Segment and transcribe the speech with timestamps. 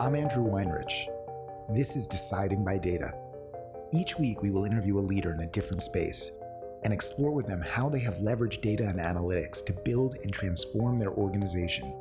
[0.00, 1.08] I'm Andrew Weinreich.
[1.68, 3.12] This is Deciding by Data.
[3.92, 6.30] Each week, we will interview a leader in a different space
[6.84, 10.96] and explore with them how they have leveraged data and analytics to build and transform
[10.96, 11.94] their organization,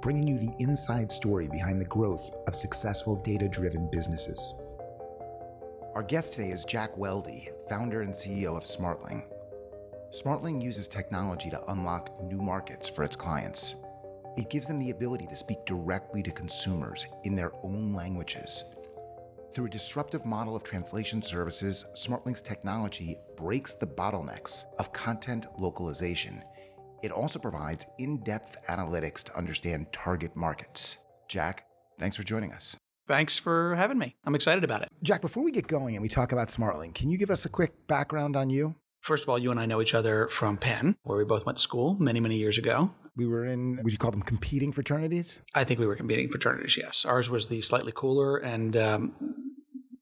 [0.00, 4.54] bringing you the inside story behind the growth of successful data driven businesses.
[5.96, 9.24] Our guest today is Jack Welde, founder and CEO of Smartling.
[10.12, 13.74] Smartling uses technology to unlock new markets for its clients.
[14.36, 18.64] It gives them the ability to speak directly to consumers in their own languages.
[19.52, 26.42] Through a disruptive model of translation services, Smartling's technology breaks the bottlenecks of content localization.
[27.02, 30.98] It also provides in depth analytics to understand target markets.
[31.28, 31.66] Jack,
[31.98, 32.76] thanks for joining us.
[33.06, 34.16] Thanks for having me.
[34.24, 34.88] I'm excited about it.
[35.02, 37.50] Jack, before we get going and we talk about Smartling, can you give us a
[37.50, 38.76] quick background on you?
[39.02, 41.58] First of all, you and I know each other from Penn, where we both went
[41.58, 42.92] to school many, many years ago.
[43.16, 45.38] We were in, would you call them competing fraternities?
[45.54, 47.04] I think we were competing fraternities, yes.
[47.04, 49.14] Ours was the slightly cooler and um,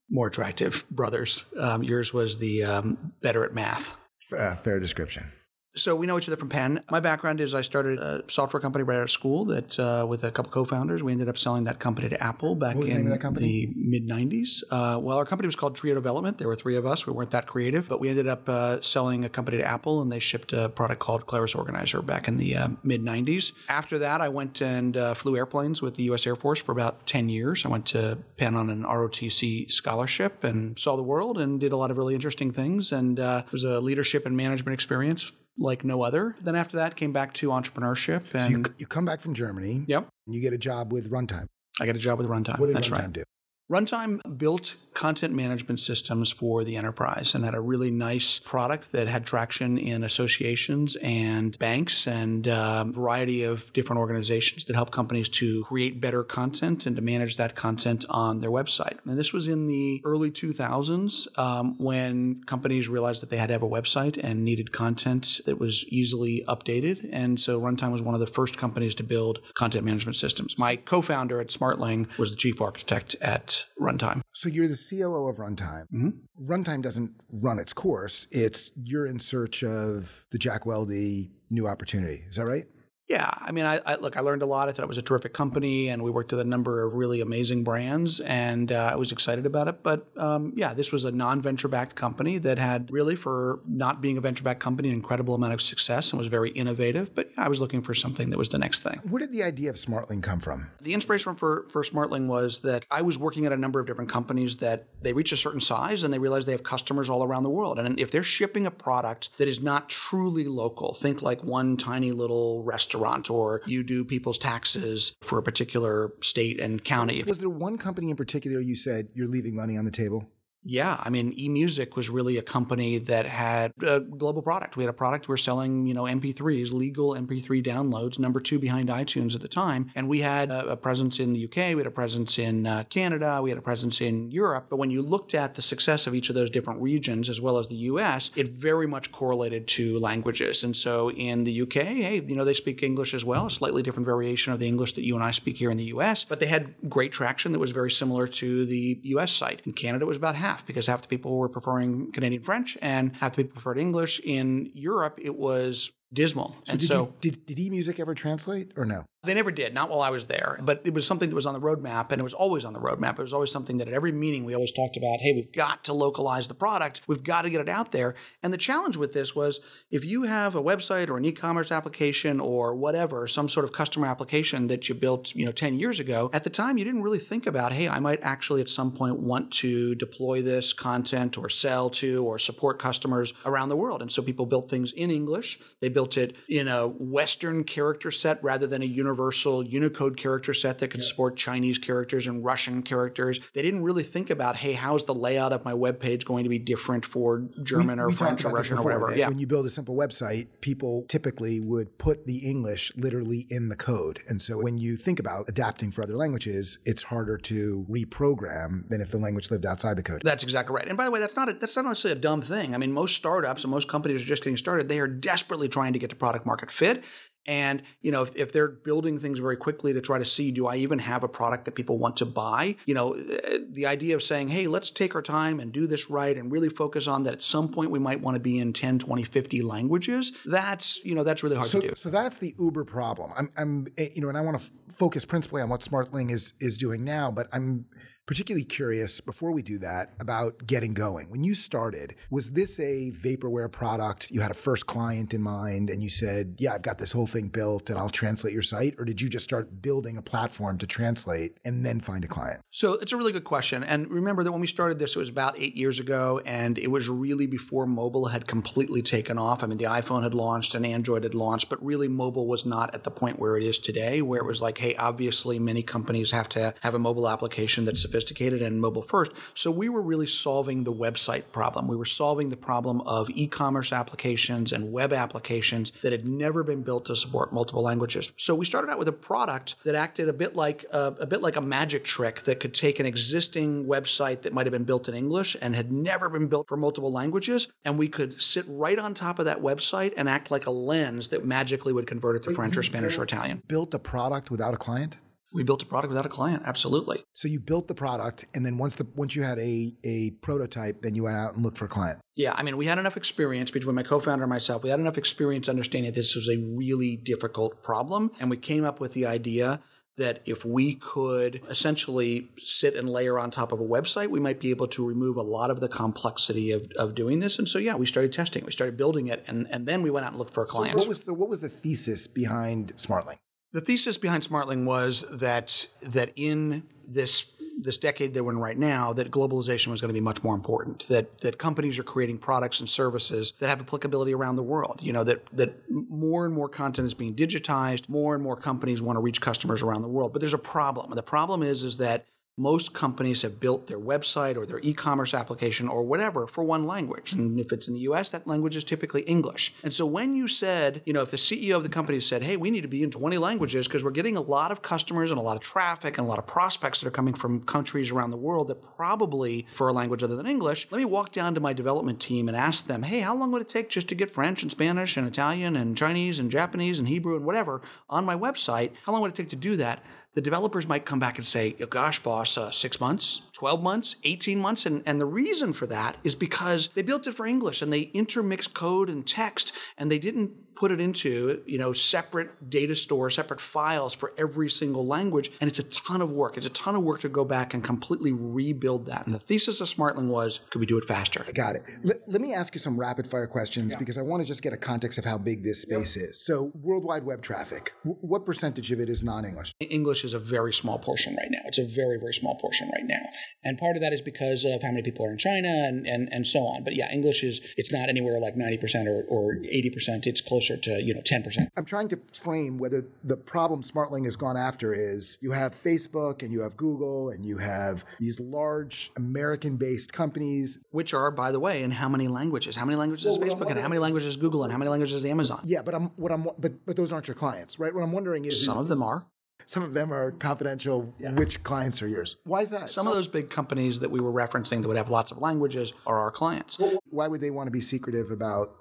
[0.09, 1.45] more attractive brothers.
[1.59, 3.95] Um, yours was the um, better at math.
[4.35, 5.31] Uh, fair description.
[5.75, 6.83] So we know each other from Penn.
[6.91, 10.25] My background is I started a software company right out of school that uh, with
[10.25, 11.01] a couple co-founders.
[11.01, 13.67] We ended up selling that company to Apple back the in name of that company?
[13.67, 14.63] the mid '90s.
[14.69, 16.37] Uh, well, our company was called Trio Development.
[16.37, 17.07] There were three of us.
[17.07, 20.11] We weren't that creative, but we ended up uh, selling a company to Apple, and
[20.11, 23.53] they shipped a product called Claris Organizer back in the uh, mid '90s.
[23.69, 26.27] After that, I went and uh, flew airplanes with the U.S.
[26.27, 27.65] Air Force for about 10 years.
[27.65, 31.77] I went to Penn on an ROTC scholarship and saw the world and did a
[31.77, 32.91] lot of really interesting things.
[32.91, 35.31] And uh, it was a leadership and management experience
[35.61, 36.35] like no other.
[36.41, 38.33] Then after that, came back to entrepreneurship.
[38.33, 41.09] And So you, you come back from Germany yep, and you get a job with
[41.11, 41.45] Runtime.
[41.79, 42.59] I got a job with Runtime.
[42.59, 43.13] What did That's Runtime right.
[43.13, 43.23] do?
[43.71, 49.07] Runtime built content management systems for the enterprise and had a really nice product that
[49.07, 55.29] had traction in associations and banks and a variety of different organizations that help companies
[55.29, 58.97] to create better content and to manage that content on their website.
[59.05, 63.53] And this was in the early 2000s um, when companies realized that they had to
[63.53, 67.07] have a website and needed content that was easily updated.
[67.11, 70.57] And so Runtime was one of the first companies to build content management systems.
[70.57, 74.21] My co founder at Smartling was the chief architect at Runtime.
[74.33, 75.85] So you're the COO of Runtime.
[75.93, 76.19] Mhm.
[76.39, 78.27] Runtime doesn't run its course.
[78.31, 82.25] It's you're in search of the Jack Welde new opportunity.
[82.29, 82.65] Is that right?
[83.07, 84.15] Yeah, I mean, I, I look.
[84.15, 84.69] I learned a lot.
[84.69, 87.19] I thought it was a terrific company, and we worked with a number of really
[87.19, 89.83] amazing brands, and uh, I was excited about it.
[89.83, 94.17] But um, yeah, this was a non-venture backed company that had really, for not being
[94.17, 97.13] a venture backed company, an incredible amount of success and was very innovative.
[97.13, 99.01] But I was looking for something that was the next thing.
[99.09, 100.71] Where did the idea of Smartling come from?
[100.79, 104.09] The inspiration for, for Smartling was that I was working at a number of different
[104.09, 107.43] companies that they reach a certain size and they realize they have customers all around
[107.43, 107.77] the world.
[107.77, 112.11] And if they're shipping a product that is not truly local, think like one tiny
[112.11, 112.90] little restaurant
[113.29, 117.23] or you do people's taxes for a particular state and county.
[117.23, 120.27] Was there one company in particular you said you're leaving money on the table?
[120.63, 124.77] Yeah, I mean, eMusic was really a company that had a global product.
[124.77, 128.59] We had a product we were selling, you know, MP3s, legal MP3 downloads, number two
[128.59, 131.77] behind iTunes at the time, and we had a, a presence in the UK, we
[131.77, 134.67] had a presence in uh, Canada, we had a presence in Europe.
[134.69, 137.57] But when you looked at the success of each of those different regions, as well
[137.57, 140.63] as the US, it very much correlated to languages.
[140.63, 143.81] And so in the UK, hey, you know, they speak English as well, a slightly
[143.81, 146.39] different variation of the English that you and I speak here in the US, but
[146.39, 149.61] they had great traction that was very similar to the US site.
[149.65, 153.15] In Canada, it was about half because half the people were preferring Canadian French and
[153.15, 154.19] half the people preferred English.
[154.23, 156.55] In Europe, it was dismal.
[156.65, 159.05] So and did so you, did, did eMusic ever translate or no?
[159.23, 160.59] They never did, not while I was there.
[160.63, 162.79] But it was something that was on the roadmap, and it was always on the
[162.79, 163.19] roadmap.
[163.19, 165.83] It was always something that at every meeting we always talked about hey, we've got
[165.83, 168.15] to localize the product, we've got to get it out there.
[168.41, 169.59] And the challenge with this was
[169.91, 173.71] if you have a website or an e commerce application or whatever, some sort of
[173.71, 177.03] customer application that you built you know, 10 years ago, at the time you didn't
[177.03, 181.37] really think about hey, I might actually at some point want to deploy this content
[181.37, 184.01] or sell to or support customers around the world.
[184.01, 188.43] And so people built things in English, they built it in a Western character set
[188.43, 193.39] rather than a universal Unicode character set that could support Chinese characters and Russian characters.
[193.53, 196.49] They didn't really think about, hey, how's the layout of my web page going to
[196.49, 199.15] be different for German We- or we French or Russian or whatever.
[199.15, 199.27] Yeah.
[199.27, 203.75] When you build a simple website, people typically would put the English literally in the
[203.75, 204.19] code.
[204.27, 209.01] And so when you think about adapting for other languages, it's harder to reprogram than
[209.01, 210.21] if the language lived outside the code.
[210.23, 210.87] That's exactly right.
[210.87, 212.73] And by the way, that's not a, that's not necessarily a dumb thing.
[212.75, 214.87] I mean, most startups and most companies are just getting started.
[214.87, 217.03] They are desperately trying to get to product market fit.
[217.47, 220.67] And you know, if, if they're building things very quickly to try to see, do
[220.67, 222.75] I even have a product that people want to buy?
[222.85, 226.09] You know, eh, the idea of saying, hey, let's take our time and do this
[226.09, 228.73] right and really focus on that at some point we might want to be in
[228.73, 231.95] 10, 20, 50 languages, that's, you know, that's really hard so, to do.
[231.95, 233.31] So that's the Uber problem.
[233.35, 236.31] I'm, I'm eh, you know, and I want to f- focus principally on what SmartLing
[236.31, 237.85] is is doing now, but I'm
[238.25, 241.29] particularly curious before we do that about getting going.
[241.29, 244.31] When you started, was this a vaporware product?
[244.31, 247.27] You had a first client in mind and you said, Yeah, I've got this whole
[247.27, 248.95] thing built and I'll translate your site?
[248.97, 252.61] Or did you just start building a platform to translate and then find a client?
[252.71, 253.83] So it's a really good question.
[253.83, 256.87] And remember that when we started this, it was about eight years ago, and it
[256.87, 259.63] was really before mobile had completely taken off.
[259.63, 262.93] I mean, the iPhone had launched and Android had launched, but really mobile was not
[262.95, 266.31] at the point where it is today, where it was like, hey, obviously many companies
[266.31, 269.31] have to have a mobile application that's sophisticated and mobile first.
[269.55, 271.87] So we were really solving the website problem.
[271.87, 276.61] We were solving the problem of e commerce applications and web applications that had never
[276.63, 278.31] been built to support multiple languages.
[278.37, 281.41] So we started out with a product that acted a bit like a, a bit
[281.41, 285.07] like a magic trick that could take an existing website that might have been built
[285.07, 288.99] in English and had never been built for multiple languages, and we could sit right
[288.99, 292.43] on top of that website and act like a lens that magically would convert it
[292.43, 293.61] to French or Spanish or Italian.
[293.67, 295.15] Built a product without a client?
[295.53, 297.23] We built a product without a client, absolutely.
[297.33, 301.01] So you built the product, and then once the once you had a a prototype,
[301.01, 302.19] then you went out and looked for a client.
[302.35, 304.83] Yeah, I mean, we had enough experience between my co-founder and myself.
[304.83, 308.85] We had enough experience understanding that this was a really difficult problem, and we came
[308.85, 309.81] up with the idea
[310.17, 314.59] that if we could essentially sit and layer on top of a website, we might
[314.59, 317.57] be able to remove a lot of the complexity of, of doing this.
[317.57, 320.25] And so, yeah, we started testing, we started building it, and, and then we went
[320.25, 320.91] out and looked for a client.
[320.91, 323.37] So what was the, what was the thesis behind SmartLing?
[323.73, 327.45] The thesis behind SmartLing was that that in this
[327.77, 330.53] this decade that we're in right now, that globalization was going to be much more
[330.53, 331.07] important.
[331.07, 334.99] That that companies are creating products and services that have applicability around the world.
[335.01, 338.09] You know that that more and more content is being digitized.
[338.09, 340.33] More and more companies want to reach customers around the world.
[340.33, 342.25] But there's a problem, and the problem is is that
[342.57, 347.33] most companies have built their website or their e-commerce application or whatever for one language.
[347.33, 349.73] And if it's in the US, that language is typically English.
[349.83, 352.57] And so when you said, you know, if the CEO of the company said, hey,
[352.57, 355.39] we need to be in 20 languages because we're getting a lot of customers and
[355.39, 358.31] a lot of traffic and a lot of prospects that are coming from countries around
[358.31, 361.61] the world that probably for a language other than English, let me walk down to
[361.61, 364.33] my development team and ask them, hey, how long would it take just to get
[364.33, 368.35] French and Spanish and Italian and Chinese and Japanese and Hebrew and whatever on my
[368.35, 368.91] website?
[369.05, 370.03] How long would it take to do that?
[370.33, 374.59] The developers might come back and say, gosh, boss, uh, six months, 12 months, 18
[374.59, 374.85] months.
[374.85, 378.11] And, and the reason for that is because they built it for English and they
[378.13, 383.35] intermixed code and text and they didn't put it into you know separate data stores,
[383.35, 386.57] separate files for every single language, and it's a ton of work.
[386.57, 389.25] It's a ton of work to go back and completely rebuild that.
[389.25, 391.43] And the thesis of SmartLing was, could we do it faster?
[391.47, 391.83] I got it.
[392.03, 393.99] Let, let me ask you some rapid fire questions yeah.
[393.99, 396.29] because I want to just get a context of how big this space yep.
[396.29, 396.45] is.
[396.45, 399.73] So, worldwide web traffic, what percentage of it is non-English?
[399.79, 401.61] English is a very small portion right now.
[401.65, 403.23] It's a very very small portion right now,
[403.63, 406.29] and part of that is because of how many people are in China and and,
[406.31, 406.83] and so on.
[406.83, 410.25] But yeah, English is it's not anywhere like ninety percent or or eighty percent.
[410.27, 411.67] It's closer closer to you know 10%.
[411.75, 416.41] I'm trying to frame whether the problem SmartLing has gone after is you have Facebook
[416.43, 421.59] and you have Google and you have these large American-based companies, which are, by the
[421.59, 422.75] way, in how many languages?
[422.75, 424.89] How many languages well, is Facebook and how many languages is Google and how many
[424.89, 425.61] languages is Amazon?
[425.63, 427.93] Yeah, but I'm what I'm but but those aren't your clients, right?
[427.93, 429.25] What I'm wondering is some is, of them are.
[429.65, 431.13] Some of them are confidential.
[431.19, 431.31] Yeah.
[431.31, 432.37] Which clients are yours?
[432.43, 432.91] Why is that?
[432.91, 435.37] Some so, of those big companies that we were referencing that would have lots of
[435.37, 436.77] languages are our clients.
[436.77, 438.75] Well, why would they want to be secretive about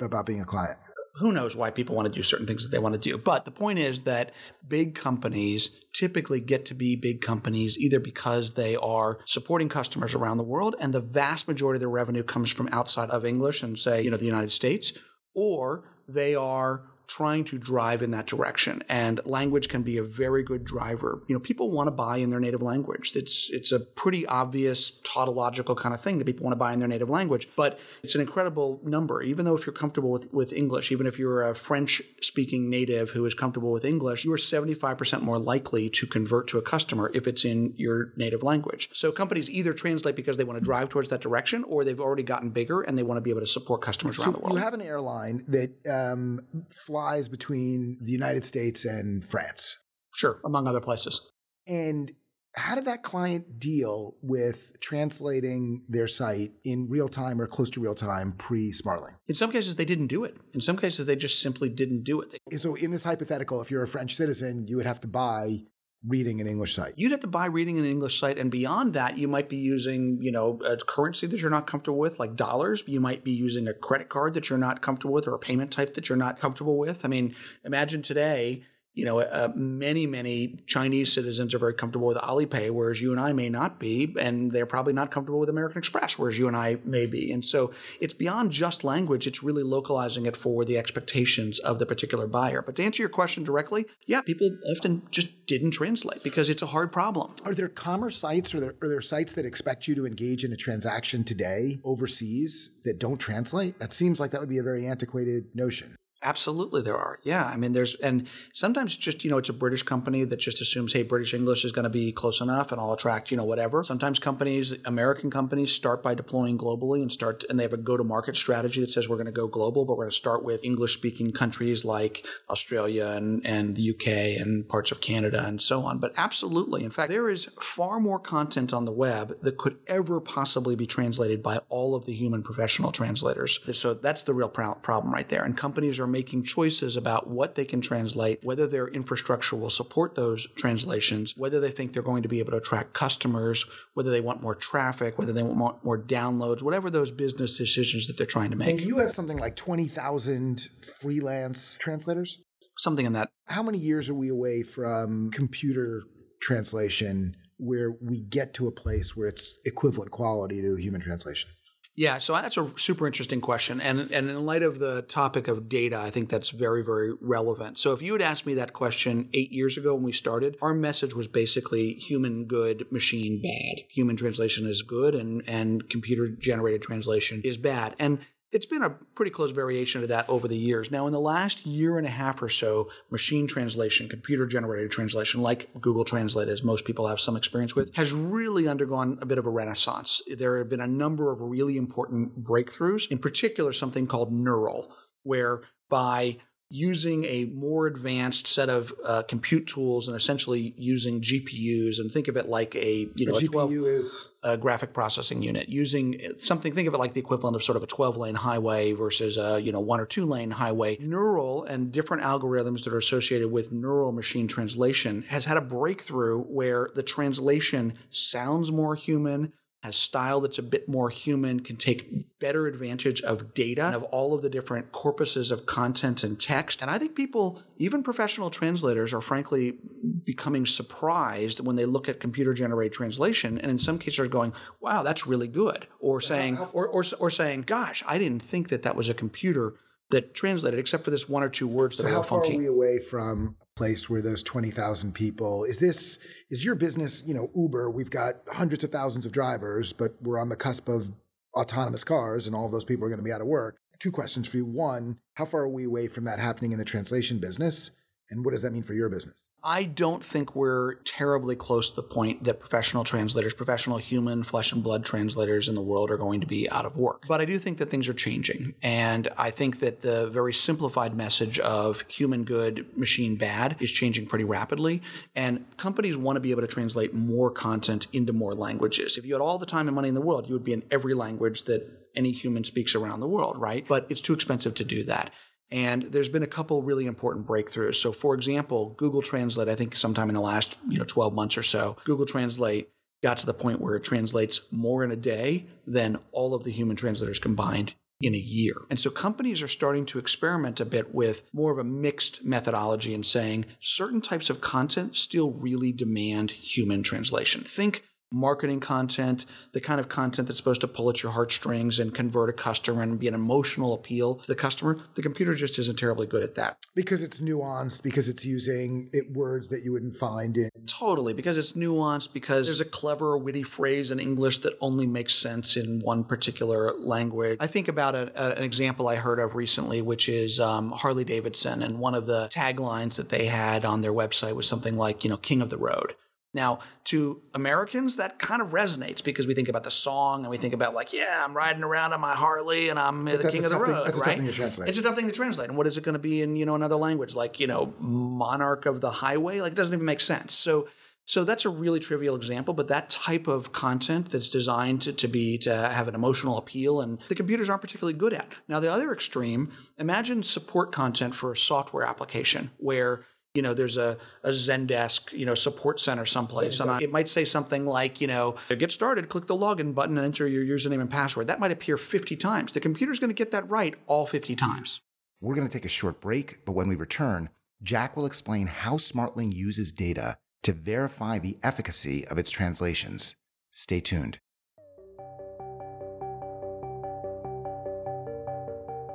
[0.00, 0.78] about being a client?
[1.18, 3.16] Who knows why people want to do certain things that they want to do.
[3.16, 4.32] But the point is that
[4.66, 10.36] big companies typically get to be big companies either because they are supporting customers around
[10.36, 13.78] the world and the vast majority of their revenue comes from outside of English and
[13.78, 14.92] say, you know, the United States,
[15.34, 18.82] or they are trying to drive in that direction.
[18.88, 21.22] And language can be a very good driver.
[21.28, 23.12] You know, people want to buy in their native language.
[23.14, 26.80] It's it's a pretty obvious tautological kind of thing that people want to buy in
[26.80, 27.48] their native language.
[27.56, 29.22] But it's an incredible number.
[29.22, 33.10] Even though if you're comfortable with, with English, even if you're a French speaking native
[33.10, 37.10] who is comfortable with English, you are 75% more likely to convert to a customer
[37.14, 38.90] if it's in your native language.
[38.92, 42.22] So companies either translate because they want to drive towards that direction or they've already
[42.24, 44.54] gotten bigger and they want to be able to support customers around so the world.
[44.54, 46.95] You have an airline that um, flies
[47.28, 49.78] between the United States and France.
[50.14, 51.32] Sure, among other places.
[51.66, 52.12] And
[52.56, 57.80] how did that client deal with translating their site in real time or close to
[57.80, 59.14] real time pre Smartling?
[59.28, 60.36] In some cases, they didn't do it.
[60.54, 62.38] In some cases, they just simply didn't do it.
[62.58, 65.58] So, in this hypothetical, if you're a French citizen, you would have to buy
[66.06, 66.94] reading an English site.
[66.96, 70.18] You'd have to buy reading an English site, and beyond that, you might be using,
[70.20, 72.84] you know, a currency that you're not comfortable with, like dollars.
[72.86, 75.70] You might be using a credit card that you're not comfortable with, or a payment
[75.70, 77.04] type that you're not comfortable with.
[77.04, 77.34] I mean,
[77.64, 78.64] imagine today
[78.96, 83.20] you know, uh, many, many Chinese citizens are very comfortable with Alipay, whereas you and
[83.20, 86.56] I may not be, and they're probably not comfortable with American Express, whereas you and
[86.56, 87.30] I may be.
[87.30, 91.84] And so it's beyond just language, it's really localizing it for the expectations of the
[91.84, 92.62] particular buyer.
[92.62, 96.66] But to answer your question directly, yeah, people often just didn't translate because it's a
[96.66, 97.34] hard problem.
[97.44, 100.54] Are there commerce sites or there, are there sites that expect you to engage in
[100.54, 103.78] a transaction today overseas that don't translate?
[103.78, 105.96] That seems like that would be a very antiquated notion.
[106.22, 107.18] Absolutely, there are.
[107.24, 110.62] Yeah, I mean, there's and sometimes just you know it's a British company that just
[110.62, 113.44] assumes, hey, British English is going to be close enough, and I'll attract you know
[113.44, 113.84] whatever.
[113.84, 118.34] Sometimes companies, American companies, start by deploying globally and start and they have a go-to-market
[118.34, 121.32] strategy that says we're going to go global, but we're going to start with English-speaking
[121.32, 125.98] countries like Australia and and the UK and parts of Canada and so on.
[125.98, 130.20] But absolutely, in fact, there is far more content on the web that could ever
[130.20, 133.60] possibly be translated by all of the human professional translators.
[133.78, 137.56] So that's the real problem right there, and companies are are making choices about what
[137.56, 142.22] they can translate, whether their infrastructure will support those translations, whether they think they're going
[142.22, 146.00] to be able to attract customers, whether they want more traffic, whether they want more
[146.00, 148.68] downloads, whatever those business decisions that they're trying to make.
[148.68, 150.68] And you have something like 20,000
[151.00, 152.38] freelance translators?
[152.78, 153.30] Something in that.
[153.46, 156.04] How many years are we away from computer
[156.40, 161.50] translation where we get to a place where it's equivalent quality to human translation?
[161.96, 163.80] Yeah, so that's a super interesting question.
[163.80, 167.78] And, and in light of the topic of data, I think that's very, very relevant.
[167.78, 170.74] So if you had asked me that question eight years ago when we started, our
[170.74, 173.86] message was basically human good, machine bad.
[173.88, 177.96] Human translation is good and, and computer generated translation is bad.
[177.98, 178.18] And
[178.52, 180.90] it's been a pretty close variation of that over the years.
[180.90, 185.42] Now, in the last year and a half or so, machine translation, computer generated translation,
[185.42, 189.38] like Google Translate, as most people have some experience with, has really undergone a bit
[189.38, 190.22] of a renaissance.
[190.38, 194.90] There have been a number of really important breakthroughs, in particular, something called Neural,
[195.22, 196.38] where by
[196.68, 202.26] using a more advanced set of uh, compute tools and essentially using GPUs and think
[202.26, 205.68] of it like a you know a, a 12 GPU is a graphic processing unit
[205.68, 208.92] using something think of it like the equivalent of sort of a 12 lane highway
[208.92, 210.96] versus a you know one or two lane highway.
[211.00, 216.40] Neural and different algorithms that are associated with neural machine translation has had a breakthrough
[216.42, 222.38] where the translation sounds more human has style that's a bit more human, can take
[222.40, 226.82] better advantage of data, of all of the different corpuses of content and text.
[226.82, 229.78] And I think people, even professional translators, are frankly
[230.24, 233.58] becoming surprised when they look at computer generated translation.
[233.58, 235.86] And in some cases are going, wow, that's really good.
[236.00, 239.74] Or saying, or, or, or saying, gosh, I didn't think that that was a computer
[240.10, 242.50] that translated, except for this one or two words so that how are funky.
[242.50, 246.18] far are we away from a place where those 20,000 people, is this,
[246.50, 250.38] is your business, you know, Uber, we've got hundreds of thousands of drivers, but we're
[250.38, 251.10] on the cusp of
[251.54, 253.78] autonomous cars and all of those people are going to be out of work.
[253.98, 254.66] Two questions for you.
[254.66, 257.90] One, how far are we away from that happening in the translation business?
[258.30, 259.46] And what does that mean for your business?
[259.68, 264.70] I don't think we're terribly close to the point that professional translators, professional human flesh
[264.70, 267.24] and blood translators in the world are going to be out of work.
[267.26, 268.76] But I do think that things are changing.
[268.80, 274.26] And I think that the very simplified message of human good, machine bad is changing
[274.26, 275.02] pretty rapidly.
[275.34, 279.16] And companies want to be able to translate more content into more languages.
[279.16, 280.84] If you had all the time and money in the world, you would be in
[280.92, 283.84] every language that any human speaks around the world, right?
[283.86, 285.30] But it's too expensive to do that.
[285.70, 287.96] And there's been a couple really important breakthroughs.
[287.96, 291.58] So, for example, Google Translate, I think sometime in the last you know 12 months
[291.58, 292.88] or so, Google Translate
[293.22, 296.70] got to the point where it translates more in a day than all of the
[296.70, 298.76] human translators combined in a year.
[298.88, 303.14] And so companies are starting to experiment a bit with more of a mixed methodology
[303.14, 307.62] and saying certain types of content still really demand human translation.
[307.62, 312.14] Think marketing content, the kind of content that's supposed to pull at your heartstrings and
[312.14, 315.98] convert a customer and be an emotional appeal to the customer, the computer just isn't
[315.98, 316.76] terribly good at that.
[316.94, 320.70] Because it's nuanced, because it's using it, words that you wouldn't find in.
[320.86, 325.34] Totally, because it's nuanced, because there's a clever, witty phrase in English that only makes
[325.34, 327.58] sense in one particular language.
[327.60, 331.24] I think about a, a, an example I heard of recently, which is um, Harley
[331.24, 335.24] Davidson, and one of the taglines that they had on their website was something like,
[335.24, 336.14] you know, King of the Road.
[336.54, 340.56] Now, to Americans, that kind of resonates because we think about the song and we
[340.56, 343.70] think about like, yeah, I'm riding around on my Harley and I'm the king of
[343.70, 344.38] the road, thing, right?
[344.38, 345.68] A it's a tough thing to translate.
[345.68, 347.92] And what is it going to be in you know another language like you know
[347.98, 349.60] monarch of the highway?
[349.60, 350.54] Like it doesn't even make sense.
[350.54, 350.88] So.
[351.28, 355.26] So that's a really trivial example, but that type of content that's designed to, to
[355.26, 358.46] be to have an emotional appeal and the computers aren't particularly good at.
[358.68, 363.24] Now the other extreme, imagine support content for a software application where
[363.56, 366.78] you know, there's a, a Zendesk, you know, support center someplace.
[366.80, 369.94] And I, it might say something like, you know, to get started, click the login
[369.94, 371.46] button and enter your username and password.
[371.46, 372.72] That might appear 50 times.
[372.72, 375.00] The computer's going to get that right all 50 times.
[375.40, 377.50] We're going to take a short break, but when we return,
[377.82, 383.36] Jack will explain how SmartLing uses data to verify the efficacy of its translations.
[383.72, 384.38] Stay tuned.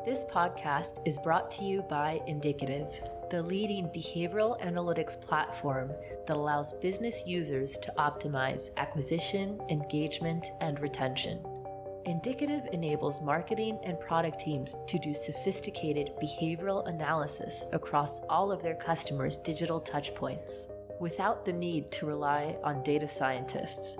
[0.05, 5.89] This podcast is brought to you by Indicative, the leading behavioral analytics platform
[6.27, 11.39] that allows business users to optimize acquisition, engagement, and retention.
[12.05, 18.75] Indicative enables marketing and product teams to do sophisticated behavioral analysis across all of their
[18.75, 20.67] customers' digital touchpoints
[21.00, 23.97] without the need to rely on data scientists.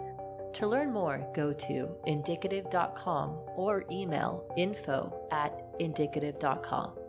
[0.54, 7.01] To learn more, go to indicative.com or email info at indicative.com.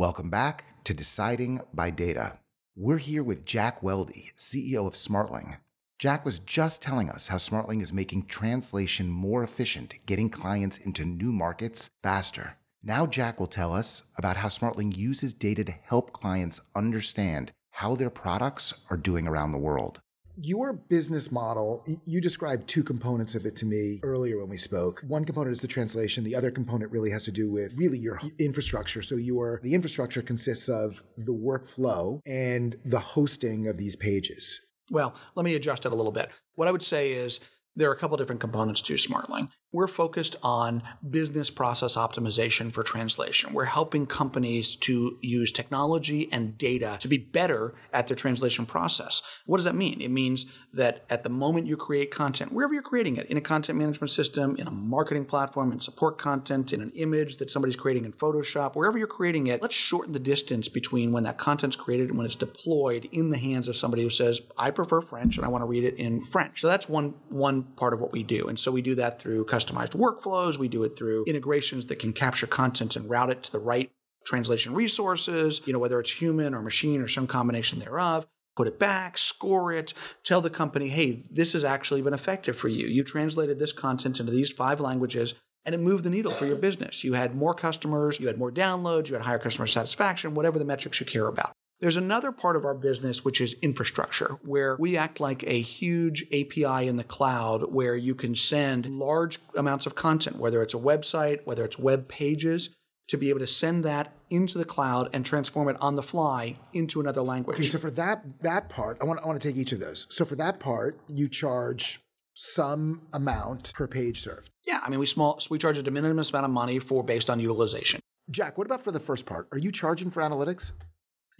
[0.00, 2.38] Welcome back to Deciding by Data.
[2.74, 5.58] We're here with Jack Welde, CEO of SmartLing.
[5.98, 11.04] Jack was just telling us how SmartLing is making translation more efficient, getting clients into
[11.04, 12.56] new markets faster.
[12.82, 17.94] Now, Jack will tell us about how SmartLing uses data to help clients understand how
[17.94, 20.00] their products are doing around the world.
[20.42, 25.04] Your business model, you described two components of it to me earlier when we spoke.
[25.06, 26.24] One component is the translation.
[26.24, 29.02] The other component really has to do with really your infrastructure.
[29.02, 34.66] So your the infrastructure consists of the workflow and the hosting of these pages.
[34.90, 36.30] Well, let me adjust it a little bit.
[36.54, 37.40] What I would say is
[37.76, 39.50] there are a couple different components to SmartLing.
[39.72, 43.52] We're focused on business process optimization for translation.
[43.52, 49.22] We're helping companies to use technology and data to be better at their translation process.
[49.46, 50.00] What does that mean?
[50.00, 53.40] It means that at the moment you create content, wherever you're creating it, in a
[53.40, 57.76] content management system, in a marketing platform, in support content, in an image that somebody's
[57.76, 61.76] creating in Photoshop, wherever you're creating it, let's shorten the distance between when that content's
[61.76, 65.36] created and when it's deployed in the hands of somebody who says, I prefer French
[65.36, 66.60] and I want to read it in French.
[66.60, 68.48] So that's one one part of what we do.
[68.48, 70.58] And so we do that through customized workflows.
[70.58, 73.90] We do it through integrations that can capture content and route it to the right
[74.24, 78.26] translation resources, you know, whether it's human or machine or some combination thereof.
[78.56, 82.68] Put it back, score it, tell the company, hey, this has actually been effective for
[82.68, 82.86] you.
[82.88, 86.56] You translated this content into these five languages and it moved the needle for your
[86.56, 87.04] business.
[87.04, 90.64] You had more customers, you had more downloads, you had higher customer satisfaction, whatever the
[90.64, 91.52] metrics you care about.
[91.80, 96.24] There's another part of our business, which is infrastructure, where we act like a huge
[96.24, 100.78] API in the cloud where you can send large amounts of content, whether it's a
[100.78, 102.68] website, whether it's web pages,
[103.08, 106.58] to be able to send that into the cloud and transform it on the fly
[106.74, 107.56] into another language.
[107.56, 110.06] Okay, so for that that part, I want I want to take each of those.
[110.10, 112.00] So for that part, you charge
[112.34, 114.50] some amount per page served.
[114.66, 117.30] Yeah, I mean we small we charge a de minimis amount of money for based
[117.30, 118.00] on utilization.
[118.30, 119.48] Jack, what about for the first part?
[119.50, 120.72] Are you charging for analytics?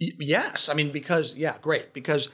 [0.01, 0.69] Yes.
[0.69, 1.93] I mean, because, yeah, great.
[1.93, 2.29] Because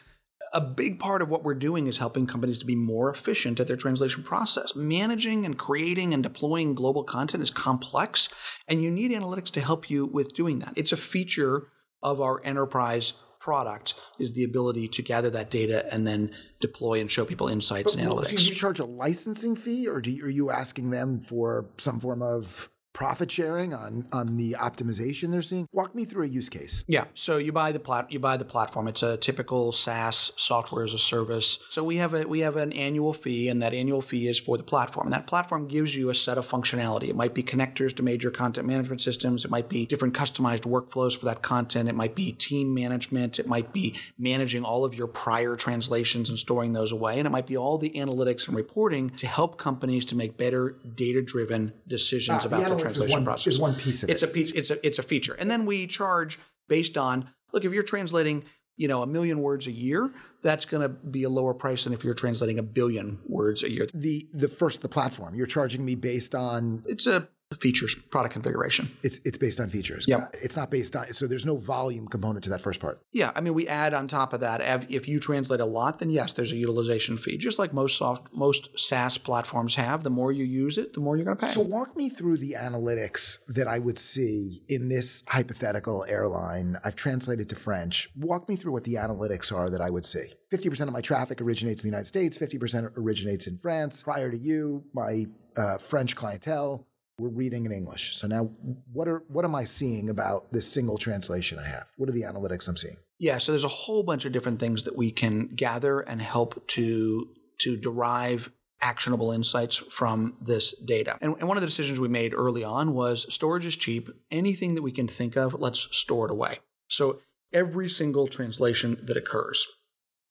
[0.53, 3.67] a big part of what we're doing is helping companies to be more efficient at
[3.67, 4.75] their translation process.
[4.77, 8.29] Managing and creating and deploying global content is complex,
[8.69, 10.73] and you need analytics to help you with doing that.
[10.77, 11.69] It's a feature
[12.03, 17.11] of our enterprise product is the ability to gather that data and then deploy and
[17.11, 18.39] show people insights but, and analytics.
[18.39, 22.23] Do you charge a licensing fee, or you, are you asking them for some form
[22.23, 25.69] of profit sharing on on the optimization they're seeing?
[25.71, 26.83] Walk me through a use case.
[26.89, 28.89] Yeah, so you buy the plat you buy the platform.
[28.89, 31.59] It's a typical SaaS software as a service.
[31.69, 34.57] So we have a we have an annual fee, and that annual fee is for
[34.57, 35.09] the platform.
[35.09, 37.09] And that platform gives you a set of functionality.
[37.09, 39.45] It might be connectors to major content management systems.
[39.45, 41.91] It might be different customized workflows for that content.
[41.91, 43.39] It might be team management.
[43.39, 47.19] It might be managing all of your prior translations and storing those away.
[47.19, 50.79] And it might be all the analytics and reporting to help companies to make better
[50.95, 53.53] data driven decisions ah, about the translation is one, process.
[53.55, 54.31] Is one piece of it's it.
[54.31, 54.51] a piece.
[54.53, 58.45] It's a it's a feature, and then we charge based on look if you're translating
[58.77, 60.11] you know a million words a year
[60.43, 63.71] that's going to be a lower price than if you're translating a billion words a
[63.71, 68.33] year the the first the platform you're charging me based on it's a features product
[68.33, 68.89] configuration.
[69.05, 70.05] It's it's based on features.
[70.09, 73.01] Yeah it's not based on so there's no volume component to that first part.
[73.13, 76.11] Yeah i mean we add on top of that if you translate a lot then
[76.11, 77.39] yes there's a utilization fee.
[77.39, 81.17] Just like most soft most saas platforms have the more you use it the more
[81.17, 81.53] you're going to pay.
[81.53, 86.79] So walk me through the analytics that i would see in this hypothetical airline.
[86.85, 88.09] I've translated to french.
[88.17, 90.27] Walk me through what the analytics are that i would see.
[90.53, 94.03] 50% of my traffic originates in the united states 50% originates in france.
[94.03, 96.87] Prior to you my uh, french clientele
[97.19, 98.17] we're reading in English.
[98.17, 98.51] So now
[98.93, 101.87] what are what am I seeing about this single translation I have?
[101.97, 102.97] What are the analytics I'm seeing?
[103.19, 106.67] Yeah, so there's a whole bunch of different things that we can gather and help
[106.69, 107.29] to
[107.61, 108.51] to derive
[108.83, 111.17] actionable insights from this data.
[111.23, 114.11] And, and, one of the decisions we made early on was storage is cheap.
[114.31, 116.59] Anything that we can think of, let's store it away.
[116.89, 117.21] So
[117.55, 119.67] every single translation that occurs,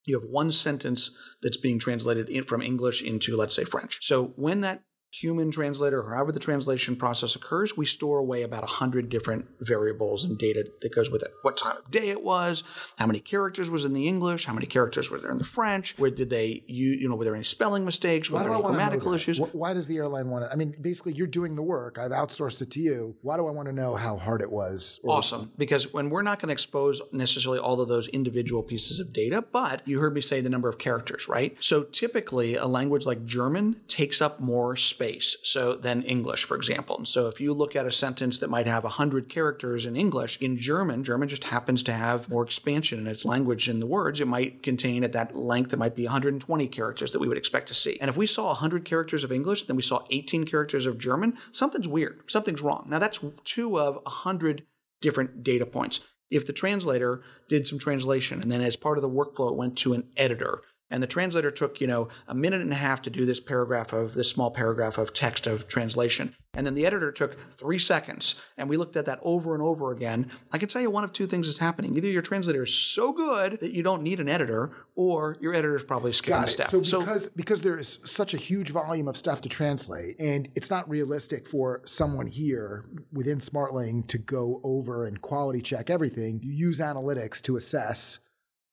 [0.05, 1.09] you have one sentence
[1.41, 4.05] that's being translated in, from English into, let's say, French.
[4.05, 4.83] So when that
[5.21, 10.25] human translator, or however the translation process occurs, we store away about 100 different variables
[10.25, 11.31] and data that goes with it.
[11.41, 12.63] What time of day it was,
[12.97, 15.97] how many characters was in the English, how many characters were there in the French,
[15.97, 18.63] where did they, you, you know, were there any spelling mistakes, were why there any
[18.63, 19.39] grammatical issues?
[19.39, 20.51] Why does the airline want to?
[20.51, 21.97] I mean, basically, you're doing the work.
[21.97, 23.15] I've outsourced it to you.
[23.21, 24.99] Why do I want to know how hard it was?
[25.05, 25.51] awesome.
[25.57, 29.41] Because when we're not going to expose necessarily all of those individual pieces of data,
[29.41, 31.55] but you heard me say the number of characters, right?
[31.61, 36.55] So typically, a language like German takes up more space space so than English, for
[36.57, 36.97] example.
[36.97, 40.39] And so if you look at a sentence that might have 100 characters in English,
[40.41, 44.19] in German, German just happens to have more expansion in its language in the words.
[44.19, 47.67] It might contain at that length, it might be 120 characters that we would expect
[47.67, 47.97] to see.
[48.01, 51.37] And if we saw 100 characters of English, then we saw 18 characters of German,
[51.51, 52.21] something's weird.
[52.27, 52.87] Something's wrong.
[52.89, 54.63] Now that's two of 100
[55.01, 55.99] different data points.
[56.31, 59.77] If the translator did some translation and then as part of the workflow it went
[59.77, 63.09] to an editor and the translator took, you know, a minute and a half to
[63.09, 66.35] do this paragraph of this small paragraph of text of translation.
[66.53, 68.41] And then the editor took three seconds.
[68.57, 70.31] And we looked at that over and over again.
[70.51, 71.95] I can tell you one of two things is happening.
[71.97, 75.75] Either your translator is so good that you don't need an editor, or your editor
[75.75, 76.69] is probably skipping Got step.
[76.69, 80.69] So because because there is such a huge volume of stuff to translate, and it's
[80.69, 86.53] not realistic for someone here within SmartLing to go over and quality check everything, you
[86.53, 88.19] use analytics to assess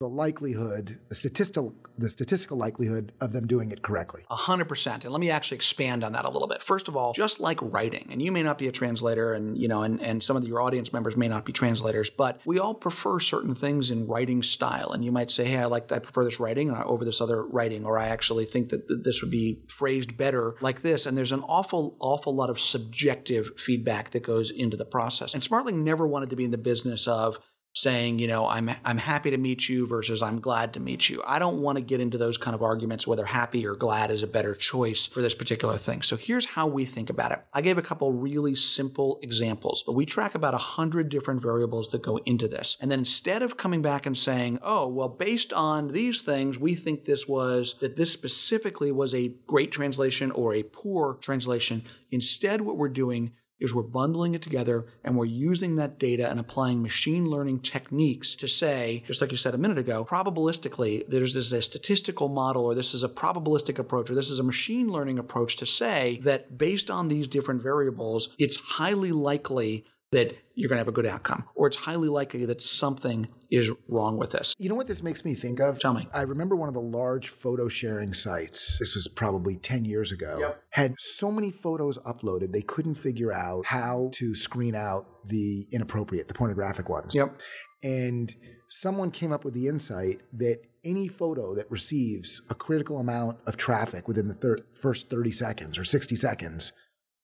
[0.02, 4.24] the likelihood, the statistical, the statistical likelihood of them doing it correctly.
[4.30, 5.04] A hundred percent.
[5.04, 6.60] And let me actually expand on that a little bit.
[6.60, 9.68] First of all, just like writing, and you may not be a translator, and you
[9.68, 12.74] know, and, and some of your audience members may not be translators, but we all
[12.74, 14.90] prefer certain things in writing style.
[14.90, 17.84] And you might say, "Hey, I like, I prefer this writing over this other writing,"
[17.84, 21.44] or "I actually think that this would be phrased better like this." And there's an
[21.44, 25.32] awful, awful lot of subjective feedback that goes into the process.
[25.32, 27.38] And SmartLing never wanted to be in the business of
[27.74, 31.22] saying, you know, I'm I'm happy to meet you versus I'm glad to meet you.
[31.26, 34.22] I don't want to get into those kind of arguments whether happy or glad is
[34.22, 36.02] a better choice for this particular thing.
[36.02, 37.42] So here's how we think about it.
[37.52, 41.88] I gave a couple really simple examples, but we track about a hundred different variables
[41.88, 42.76] that go into this.
[42.80, 46.74] And then instead of coming back and saying, oh, well, based on these things, we
[46.74, 51.82] think this was that this specifically was a great translation or a poor translation.
[52.10, 56.38] Instead, what we're doing is we're bundling it together and we're using that data and
[56.38, 61.34] applying machine learning techniques to say, just like you said a minute ago, probabilistically, there's
[61.34, 64.88] this a statistical model or this is a probabilistic approach or this is a machine
[64.88, 70.68] learning approach to say that based on these different variables, it's highly likely that you're
[70.68, 74.30] going to have a good outcome, or it's highly likely that something is wrong with
[74.30, 74.54] this.
[74.58, 75.80] You know what this makes me think of?
[75.80, 76.06] Tell me.
[76.12, 80.36] I remember one of the large photo sharing sites, this was probably 10 years ago,
[80.38, 80.62] yep.
[80.70, 86.28] had so many photos uploaded, they couldn't figure out how to screen out the inappropriate,
[86.28, 87.14] the pornographic ones.
[87.14, 87.40] Yep.
[87.82, 88.34] And
[88.68, 93.56] someone came up with the insight that any photo that receives a critical amount of
[93.56, 96.72] traffic within the thir- first 30 seconds or 60 seconds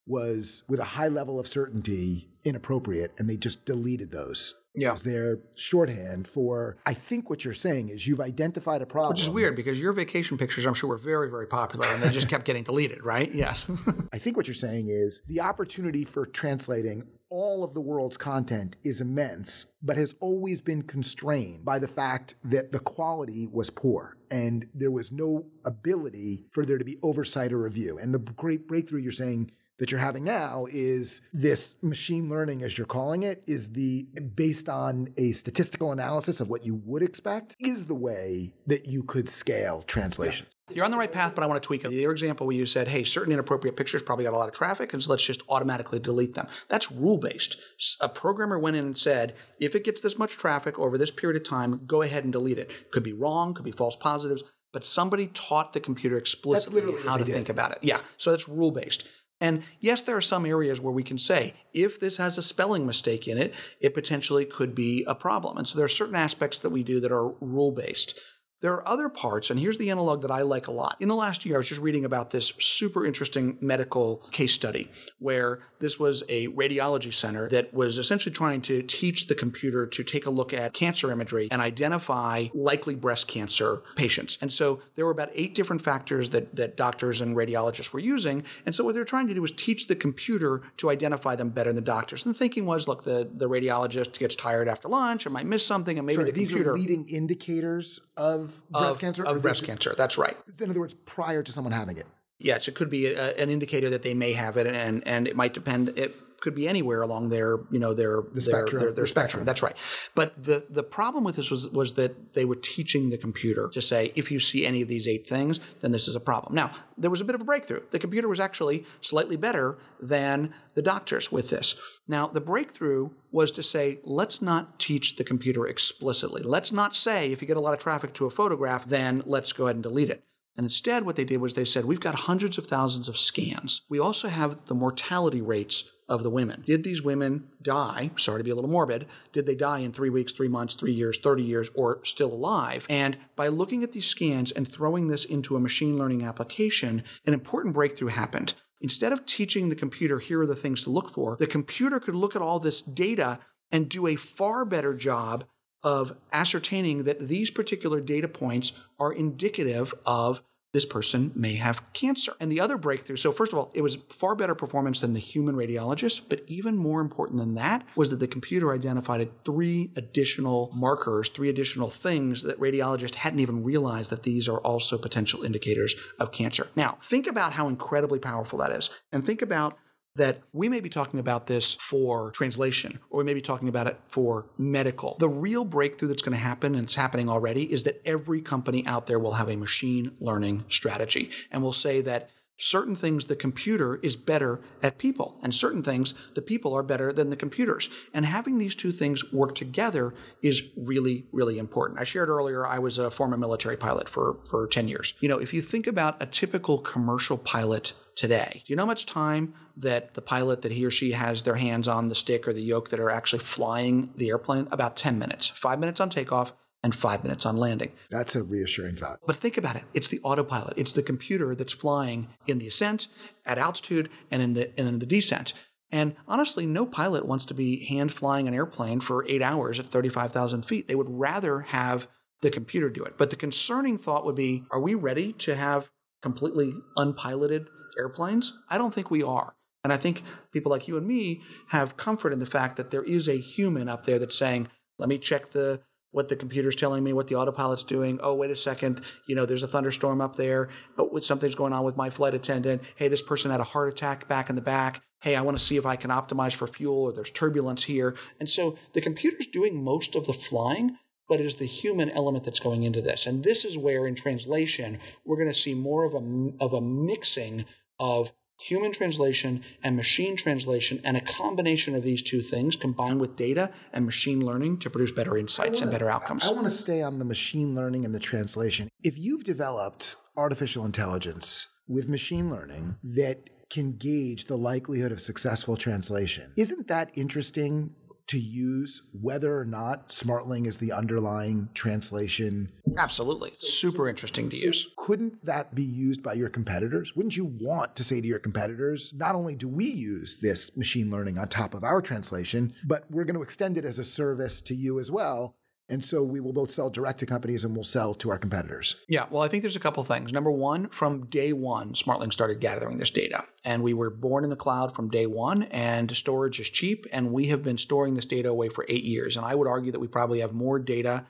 [0.08, 4.54] was with a high level of certainty inappropriate and they just deleted those.
[4.74, 4.92] Yeah.
[4.92, 9.14] It's their shorthand for, I think what you're saying is you've identified a problem.
[9.14, 12.10] Which is weird because your vacation pictures, I'm sure, were very, very popular and they
[12.10, 13.32] just kept getting deleted, right?
[13.32, 13.70] Yes.
[14.12, 18.76] I think what you're saying is the opportunity for translating all of the world's content
[18.84, 24.16] is immense, but has always been constrained by the fact that the quality was poor
[24.30, 27.98] and there was no ability for there to be oversight or review.
[27.98, 32.76] And the great breakthrough you're saying that you're having now is this machine learning, as
[32.76, 37.56] you're calling it, is the based on a statistical analysis of what you would expect,
[37.60, 40.48] is the way that you could scale translations.
[40.50, 40.54] Yeah.
[40.70, 41.92] You're on the right path, but I want to tweak it.
[41.92, 44.92] Your example where you said, hey, certain inappropriate pictures probably got a lot of traffic,
[44.92, 46.46] and so let's just automatically delete them.
[46.68, 47.56] That's rule based.
[48.02, 51.40] A programmer went in and said, if it gets this much traffic over this period
[51.40, 52.90] of time, go ahead and delete it.
[52.90, 57.24] Could be wrong, could be false positives, but somebody taught the computer explicitly how to
[57.24, 57.32] did.
[57.32, 57.78] think about it.
[57.80, 59.04] Yeah, so that's rule based.
[59.40, 62.86] And yes, there are some areas where we can say if this has a spelling
[62.86, 65.56] mistake in it, it potentially could be a problem.
[65.56, 68.18] And so there are certain aspects that we do that are rule based.
[68.60, 70.96] There are other parts, and here's the analog that I like a lot.
[70.98, 74.90] In the last year, I was just reading about this super interesting medical case study
[75.20, 80.02] where this was a radiology center that was essentially trying to teach the computer to
[80.02, 84.38] take a look at cancer imagery and identify likely breast cancer patients.
[84.40, 88.42] And so there were about eight different factors that, that doctors and radiologists were using.
[88.66, 91.50] And so what they were trying to do was teach the computer to identify them
[91.50, 92.26] better than the doctors.
[92.26, 95.64] And the thinking was, look, the, the radiologist gets tired after lunch and might miss
[95.64, 96.74] something, and maybe sure, the these computer.
[96.74, 99.24] These are leading indicators of breast of, cancer?
[99.24, 100.36] Of breast cancer, that's right.
[100.60, 102.06] In other words, prior to someone having it.
[102.38, 105.36] Yes, it could be a, an indicator that they may have it, and and it
[105.36, 105.90] might depend.
[105.98, 108.82] It could be anywhere along their you know their The their, spectrum.
[108.82, 109.44] their, their The spectrum.
[109.44, 109.44] spectrum.
[109.44, 109.74] That's right.
[110.14, 113.82] But the the problem with this was was that they were teaching the computer to
[113.82, 116.54] say if you see any of these eight things, then this is a problem.
[116.54, 117.80] Now there was a bit of a breakthrough.
[117.90, 121.74] The computer was actually slightly better than the doctors with this.
[122.06, 126.42] Now the breakthrough was to say let's not teach the computer explicitly.
[126.42, 129.52] Let's not say if you get a lot of traffic to a photograph, then let's
[129.52, 130.24] go ahead and delete it.
[130.56, 133.82] And instead, what they did was they said, We've got hundreds of thousands of scans.
[133.88, 136.62] We also have the mortality rates of the women.
[136.64, 138.10] Did these women die?
[138.16, 139.06] Sorry to be a little morbid.
[139.32, 142.86] Did they die in three weeks, three months, three years, 30 years, or still alive?
[142.88, 147.34] And by looking at these scans and throwing this into a machine learning application, an
[147.34, 148.54] important breakthrough happened.
[148.80, 152.14] Instead of teaching the computer, here are the things to look for, the computer could
[152.14, 153.40] look at all this data
[153.70, 155.44] and do a far better job
[155.82, 162.32] of ascertaining that these particular data points are indicative of this person may have cancer.
[162.40, 165.20] And the other breakthrough, so first of all, it was far better performance than the
[165.20, 170.70] human radiologist, but even more important than that was that the computer identified three additional
[170.74, 175.94] markers, three additional things that radiologists hadn't even realized that these are also potential indicators
[176.18, 176.68] of cancer.
[176.76, 178.90] Now, think about how incredibly powerful that is.
[179.12, 179.78] And think about
[180.18, 183.86] that we may be talking about this for translation or we may be talking about
[183.86, 185.16] it for medical.
[185.18, 188.86] The real breakthrough that's going to happen, and it's happening already, is that every company
[188.86, 193.36] out there will have a machine learning strategy and will say that certain things the
[193.36, 197.88] computer is better at people and certain things the people are better than the computers.
[198.12, 202.00] And having these two things work together is really really important.
[202.00, 205.14] I shared earlier i was a former military pilot for for 10 years.
[205.20, 208.86] You know if you think about a typical commercial pilot today do you know how
[208.86, 212.48] much time that the pilot that he or she has their hands on the stick
[212.48, 214.66] or the yoke that are actually flying the airplane?
[214.72, 215.46] About 10 minutes.
[215.48, 217.92] 5 minutes on takeoff and five minutes on landing.
[218.10, 219.18] That's a reassuring thought.
[219.26, 219.84] But think about it.
[219.94, 220.78] It's the autopilot.
[220.78, 223.08] It's the computer that's flying in the ascent,
[223.44, 225.54] at altitude, and in the and in the descent.
[225.90, 229.86] And honestly, no pilot wants to be hand flying an airplane for eight hours at
[229.86, 230.86] 35,000 feet.
[230.86, 232.06] They would rather have
[232.42, 233.16] the computer do it.
[233.16, 235.90] But the concerning thought would be are we ready to have
[236.22, 238.56] completely unpiloted airplanes?
[238.68, 239.54] I don't think we are.
[239.84, 243.04] And I think people like you and me have comfort in the fact that there
[243.04, 247.04] is a human up there that's saying, let me check the what the computer's telling
[247.04, 248.18] me, what the autopilot's doing.
[248.22, 250.68] Oh, wait a second, you know, there's a thunderstorm up there.
[250.96, 252.82] Oh, something's going on with my flight attendant.
[252.96, 255.02] Hey, this person had a heart attack back in the back.
[255.20, 258.16] Hey, I want to see if I can optimize for fuel or there's turbulence here.
[258.38, 260.96] And so the computer's doing most of the flying,
[261.28, 263.26] but it is the human element that's going into this.
[263.26, 266.80] And this is where in translation, we're going to see more of a, of a
[266.80, 267.64] mixing
[267.98, 273.36] of human translation and machine translation and a combination of these two things combined with
[273.36, 276.46] data and machine learning to produce better insights and better outcomes.
[276.46, 278.88] I want to stay on the machine learning and the translation.
[279.02, 285.76] If you've developed artificial intelligence with machine learning that can gauge the likelihood of successful
[285.76, 287.94] translation, isn't that interesting
[288.28, 292.70] to use whether or not SmartLing is the underlying translation?
[292.96, 293.50] Absolutely.
[293.50, 294.88] It's Super interesting to use.
[294.96, 297.14] Couldn't that be used by your competitors?
[297.16, 301.10] Wouldn't you want to say to your competitors, not only do we use this machine
[301.10, 304.60] learning on top of our translation, but we're going to extend it as a service
[304.62, 305.56] to you as well?
[305.88, 308.96] And so we will both sell direct to companies and we'll sell to our competitors.
[309.08, 310.32] Yeah, well, I think there's a couple things.
[310.32, 313.44] Number one, from day one, Smartling started gathering this data.
[313.64, 317.06] And we were born in the cloud from day one, and storage is cheap.
[317.12, 319.36] And we have been storing this data away for eight years.
[319.36, 321.26] And I would argue that we probably have more data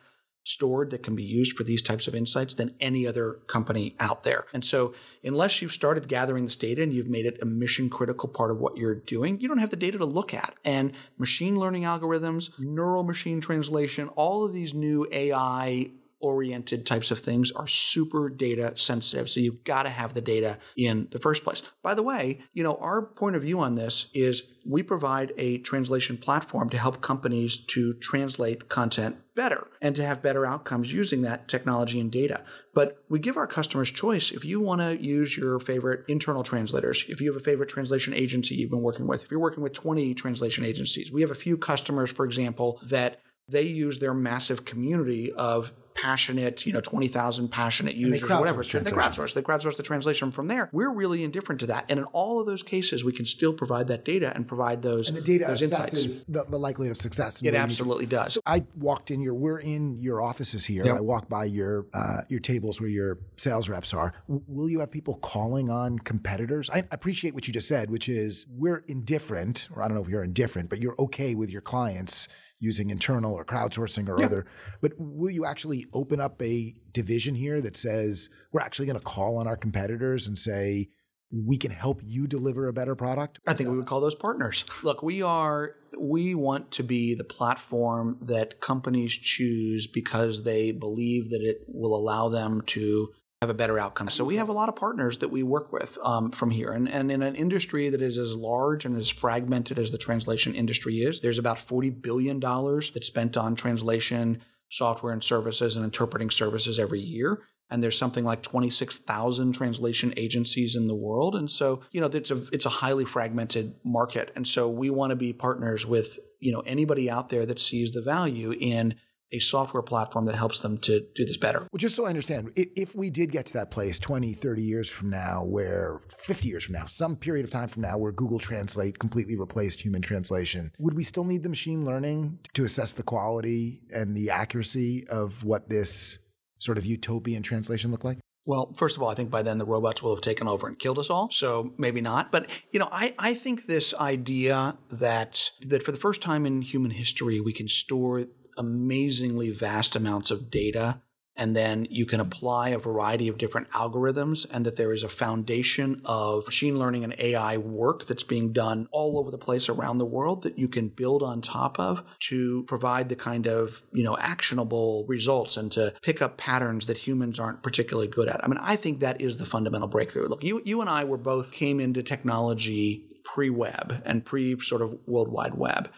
[0.49, 4.23] stored that can be used for these types of insights than any other company out
[4.23, 4.47] there.
[4.55, 8.31] And so, unless you've started gathering this data and you've made it a mission critical
[8.31, 10.55] part of what you're doing, you don't have the data to look at.
[10.65, 17.21] And machine learning algorithms, neural machine translation, all of these new AI oriented types of
[17.21, 19.31] things are super data sensitive.
[19.31, 21.63] So you've got to have the data in the first place.
[21.83, 25.59] By the way, you know, our point of view on this is we provide a
[25.59, 31.23] translation platform to help companies to translate content better and to have better outcomes using
[31.23, 32.43] that technology and data.
[32.75, 34.33] But we give our customers choice.
[34.33, 38.13] If you want to use your favorite internal translators, if you have a favorite translation
[38.15, 41.37] agency you've been working with, if you're working with 20 translation agencies, we have a
[41.37, 47.49] few customers, for example, that they use their massive community of passionate, you know, 20,000
[47.49, 48.63] passionate users or whatever.
[48.63, 49.35] crowdsource They crowdsource.
[49.35, 50.69] They crowdsource the translation from there.
[50.73, 51.87] We're really indifferent to that.
[51.89, 55.09] And in all of those cases, we can still provide that data and provide those,
[55.09, 56.25] And the data those insights.
[56.25, 57.43] the, the likelihood of success.
[57.43, 58.35] It absolutely does.
[58.35, 59.35] So I walked in your.
[59.35, 60.85] We're in your offices here.
[60.85, 60.97] Yep.
[60.97, 64.13] I walked by your uh, your tables where your sales reps are.
[64.29, 66.71] W- will you have people calling on competitors?
[66.71, 70.09] I appreciate what you just said, which is we're indifferent, or I don't know if
[70.09, 74.47] you're indifferent, but you're okay with your clients using internal or crowdsourcing or other.
[74.81, 79.05] But will you actually open up a division here that says we're actually going to
[79.05, 80.88] call on our competitors and say,
[81.31, 83.38] we can help you deliver a better product?
[83.47, 84.64] I think we would call those partners.
[84.83, 91.31] Look, we are we want to be the platform that companies choose because they believe
[91.31, 93.09] that it will allow them to
[93.42, 94.11] have a better outcome.
[94.11, 96.72] So we have a lot of partners that we work with um, from here.
[96.72, 100.57] And, and in an industry that is as large and as fragmented as the translation
[100.57, 106.31] industry is, there's about $40 billion that's spent on translation software and services and interpreting
[106.31, 111.81] services every year and there's something like 26,000 translation agencies in the world and so
[111.90, 115.33] you know it's a it's a highly fragmented market and so we want to be
[115.33, 118.94] partners with you know anybody out there that sees the value in
[119.33, 121.61] a software platform that helps them to do this better.
[121.73, 124.88] Well, just so I understand, if we did get to that place 20, 30 years
[124.88, 128.38] from now, where 50 years from now, some period of time from now, where Google
[128.38, 133.03] Translate completely replaced human translation, would we still need the machine learning to assess the
[133.03, 136.19] quality and the accuracy of what this
[136.59, 138.19] sort of utopian translation looked like?
[138.49, 140.79] Well, first of all, I think by then the robots will have taken over and
[140.79, 141.29] killed us all.
[141.31, 142.33] So maybe not.
[142.33, 146.62] But you know, I, I think this idea that that for the first time in
[146.62, 148.25] human history we can store
[148.59, 151.01] amazingly vast amounts of data
[151.38, 155.09] and then you can apply a variety of different algorithms and that there is a
[155.09, 159.99] foundation of machine learning and AI work that's being done all over the place around
[159.99, 164.03] the world that you can build on top of to provide the kind of, you
[164.03, 168.42] know, actionable results and to pick up patterns that humans aren't particularly good at.
[168.44, 170.27] I mean, I think that is the fundamental breakthrough.
[170.27, 174.99] Look, you you and I were both came into technology pre-web and pre sort of
[175.07, 175.88] world wide web.